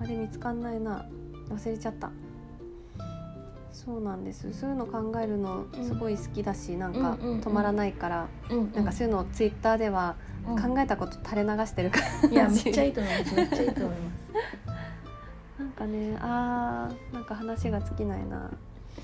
[0.01, 1.07] あれ見つかんないな
[1.53, 2.11] 忘れちゃった。
[3.73, 4.53] そうなんです。
[4.53, 7.33] そういうの考えるのすごい好きだし、なんかうんうん。
[7.33, 10.17] うん止まらないから、うんなんかそういうのをツイッターでは
[10.49, 10.75] うん。
[10.75, 13.35] 考えたこと垂れ流してるから、いやめっちゃいいと思います。
[13.35, 14.23] めっちゃいいと思います。
[15.59, 18.51] なんかねあーなんか話が尽きないな。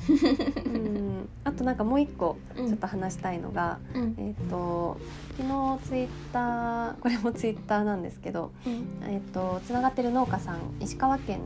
[0.66, 1.28] うん。
[1.44, 4.14] あとなんかもう一個ちょっと話したいのが、うん。
[4.18, 4.96] えっ、と
[5.36, 9.08] 昨日ツイッターこれもツイッターなんですけどうん。
[9.08, 11.40] えっ、とつながってる農家さん石川県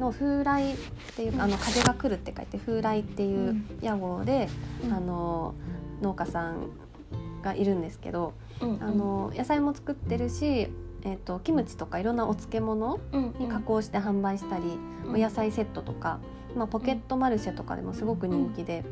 [0.00, 0.76] の風来っ
[1.16, 3.66] ていう、うんあの風が来るって書いて風来っていううん。
[3.80, 4.48] 屋号で、
[4.84, 4.92] うん。
[4.92, 5.54] あの
[6.02, 6.70] 農家さん
[7.42, 10.68] がいるんですけど、うんあの野菜も作ってるし、
[11.04, 13.34] えっとキムチとかいろんなお漬物うん。
[13.38, 14.64] に加工して販売したり、
[15.06, 15.14] うん。
[15.14, 16.18] お野菜セットとか、
[16.54, 18.84] まあ、ポケットマルシェとかでもすごく人気で。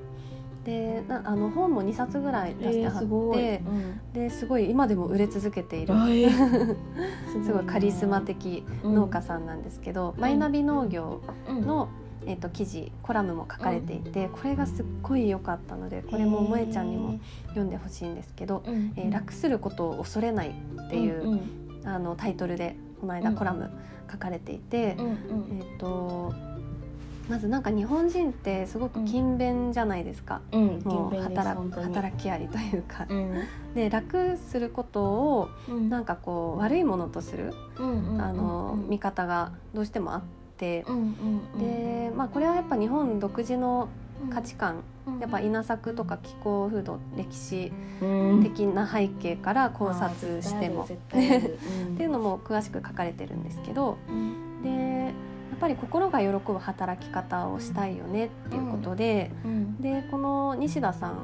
[0.64, 3.56] でなあの本も2冊ぐらい出してえーはって、すごい。
[3.56, 5.94] うんですごい今でも売れ続けている。
[5.94, 6.76] あえー。
[7.44, 7.64] すごい。
[7.64, 11.60] カリスマ的農家ささんなんですけど、マイナビ農業ん。
[11.62, 11.88] の、
[12.26, 18.62] えっと記事コラムも書かれていて、これがすっごい良かったのでこれも萌えちゃんにも読んでほしいんですけど
[18.96, 20.50] 「えー楽することを恐れない」
[20.86, 21.40] っていう、うん。
[21.84, 23.36] あのタイトルでこの間うん。
[23.36, 23.70] コラム
[24.10, 25.06] 書かれていて、うん。
[25.06, 25.14] うん。
[25.58, 26.32] えっと
[27.29, 33.07] まずなんか日本人ってすごく勤勉じゃないですか、うんもう働働きありというか。
[33.09, 33.43] うん。
[33.75, 35.89] で楽することをうん。
[35.89, 38.89] なんかこう悪いものとする、うんうんあのうん。
[38.91, 40.22] 見方がどうしてもあっ
[40.59, 40.85] て、
[41.59, 43.89] で、まあ、これはやっぱ日本独自の
[44.31, 45.18] 価値観、うん。
[45.18, 47.72] やっぱ稲作とか気候風土歴史
[48.03, 48.43] うん。
[48.43, 53.97] 的な背景から考察しても、 っていうのも詳しく書かれてるんですけど。
[54.09, 54.62] うん。
[54.62, 59.80] でやっぱり心が喜ぶ働き方をしたいよねっていうことで、うん。
[59.80, 61.14] でこの西田さんっ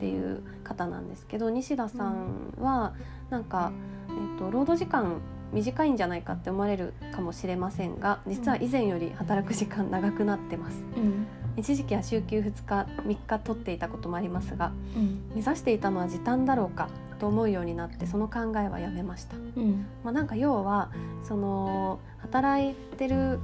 [0.00, 2.94] ていう方なんですけど西田さんは
[3.30, 3.72] なんか、
[4.08, 5.20] えっと労働時間
[5.52, 10.84] 短いんじゃないかって思われるかもしれませんが実は以前より働く時間長くなってます。
[10.96, 11.26] うん。
[11.56, 15.22] 一時期は週休2日3日取っていたこともありますがうん。
[15.34, 19.86] 目指していたのは時短だろうかと思うようになってその考えはやめました、うん。
[20.04, 20.90] まあ、なんか要は
[21.24, 23.40] その働いてる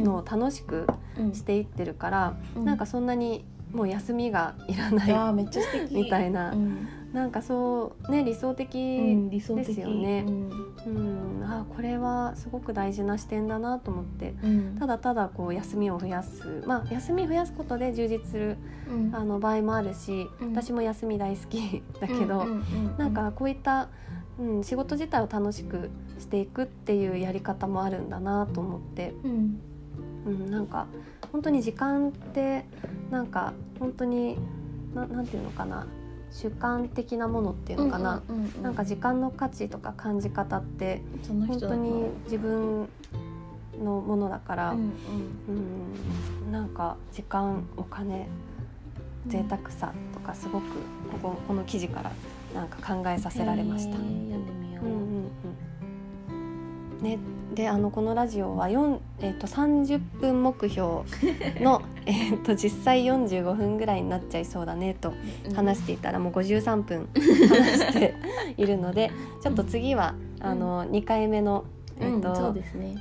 [0.00, 0.86] のを楽しく
[1.18, 1.34] うん。
[1.34, 2.64] していってるから、うん。
[2.64, 5.94] なんかそんなにもう休みがいらないめっちゃ素敵。
[5.94, 6.52] みたいな。
[6.52, 6.88] うん。
[7.12, 10.24] なんかそうね理想的、ですよね。
[10.26, 10.50] うん。
[10.86, 10.90] う
[11.40, 11.44] ん。
[11.44, 14.34] あこれはすごく大事な視点だなと思って。
[14.42, 14.76] うん。
[14.78, 16.62] ただただこう休みを増やす。
[16.66, 18.56] まあ休み増やすことで充実する
[18.90, 19.14] うん。
[19.14, 20.52] あの場合もあるし、うん。
[20.52, 22.96] 私も休み大好きだけど、うんうんうん。
[22.98, 23.88] なんかこういった、
[24.38, 29.60] うん、仕事自体を楽しくしていくっていうやり方もあるんだなと思って、うん
[30.28, 30.86] うん、なんか
[31.32, 32.64] 本当に時間って
[33.10, 34.36] なんか本当に
[34.94, 35.86] ななんていうのかな
[36.30, 38.22] 主観的なものっていうのかな、
[38.62, 42.88] なんか時間の価値とか感じ方って本当に自分
[43.82, 44.92] のものだから、うん
[46.46, 48.28] うん、なんか時間お金
[49.26, 50.64] うん贅沢さとかすごく
[51.12, 52.12] こここの記事から
[52.54, 53.96] なんか考えさせられました。
[53.96, 54.57] へー
[57.00, 57.18] ね、
[57.54, 61.02] であのこのラジオは4、えっと30分目標
[61.60, 65.12] の、 えっと実際45分ぐらいになっちゃいそうだねと
[65.54, 67.08] 話していたらもう53分
[67.48, 68.14] 話して
[68.56, 71.64] いるのでちょっと次はあの2回目の、
[72.00, 72.96] えっとうんそうですね。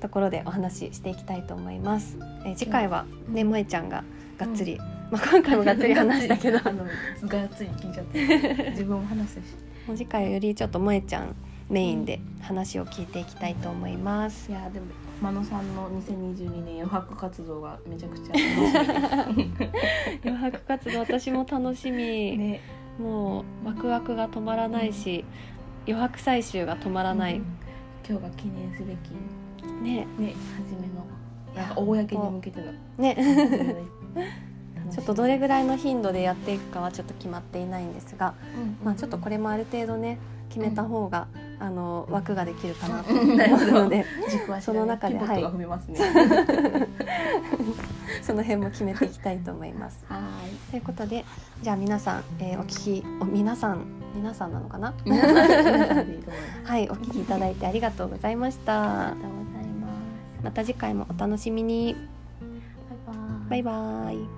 [0.00, 2.18] ところでお話ししていきたいと思います。
[2.44, 4.04] えー次回はね萌ちゃんが
[4.38, 4.78] がっつり、
[5.10, 6.58] まあ今回もがっつり 話したけど。
[6.62, 6.84] あの
[7.26, 8.70] がっつり聞いちゃって。
[8.70, 9.68] 自分も話したし。
[9.88, 11.34] もう次回よりちょっと萌ちゃん
[11.68, 14.50] メインで話を聞いていきたいと思います。
[14.50, 14.54] い。
[14.54, 14.86] やでも
[15.20, 19.70] 真野さんの2022年余白活動がめちゃくちゃ楽しみで
[20.24, 22.60] 余白活動私も楽しみ、すね。
[22.98, 25.24] もうワクワクが止まらないし、
[25.86, 27.44] 余白採集が止まらない、うん。
[28.08, 29.10] 今日が記念すべき。
[29.82, 30.06] ね。
[30.18, 31.06] ね初めの。
[31.54, 32.72] なんか公に向けての。
[32.96, 33.16] ね。
[34.90, 38.86] ちちょっとどれぐらいの頻度でやっていくかはちょっと決まっていないんですが、うん。
[38.86, 41.28] まあ、ちょっとこれもある程度ね決めた方が、
[41.60, 44.04] あの枠ができるかなと思うので。
[44.60, 45.98] その中でピボットが踏めますね。
[48.22, 50.04] その辺も決めていきたいと思います。
[50.08, 50.20] は
[50.70, 51.24] ということで
[51.62, 54.92] じゃあ皆さん、えーお聞きお皆さん皆さんなのかな？
[56.64, 59.10] はいお聞きいただいてありがとうございました。
[59.10, 60.44] ありがとうございます。
[60.44, 61.96] また次回もお楽しみに。
[63.48, 63.72] バイバイ。
[63.72, 64.37] バイバイ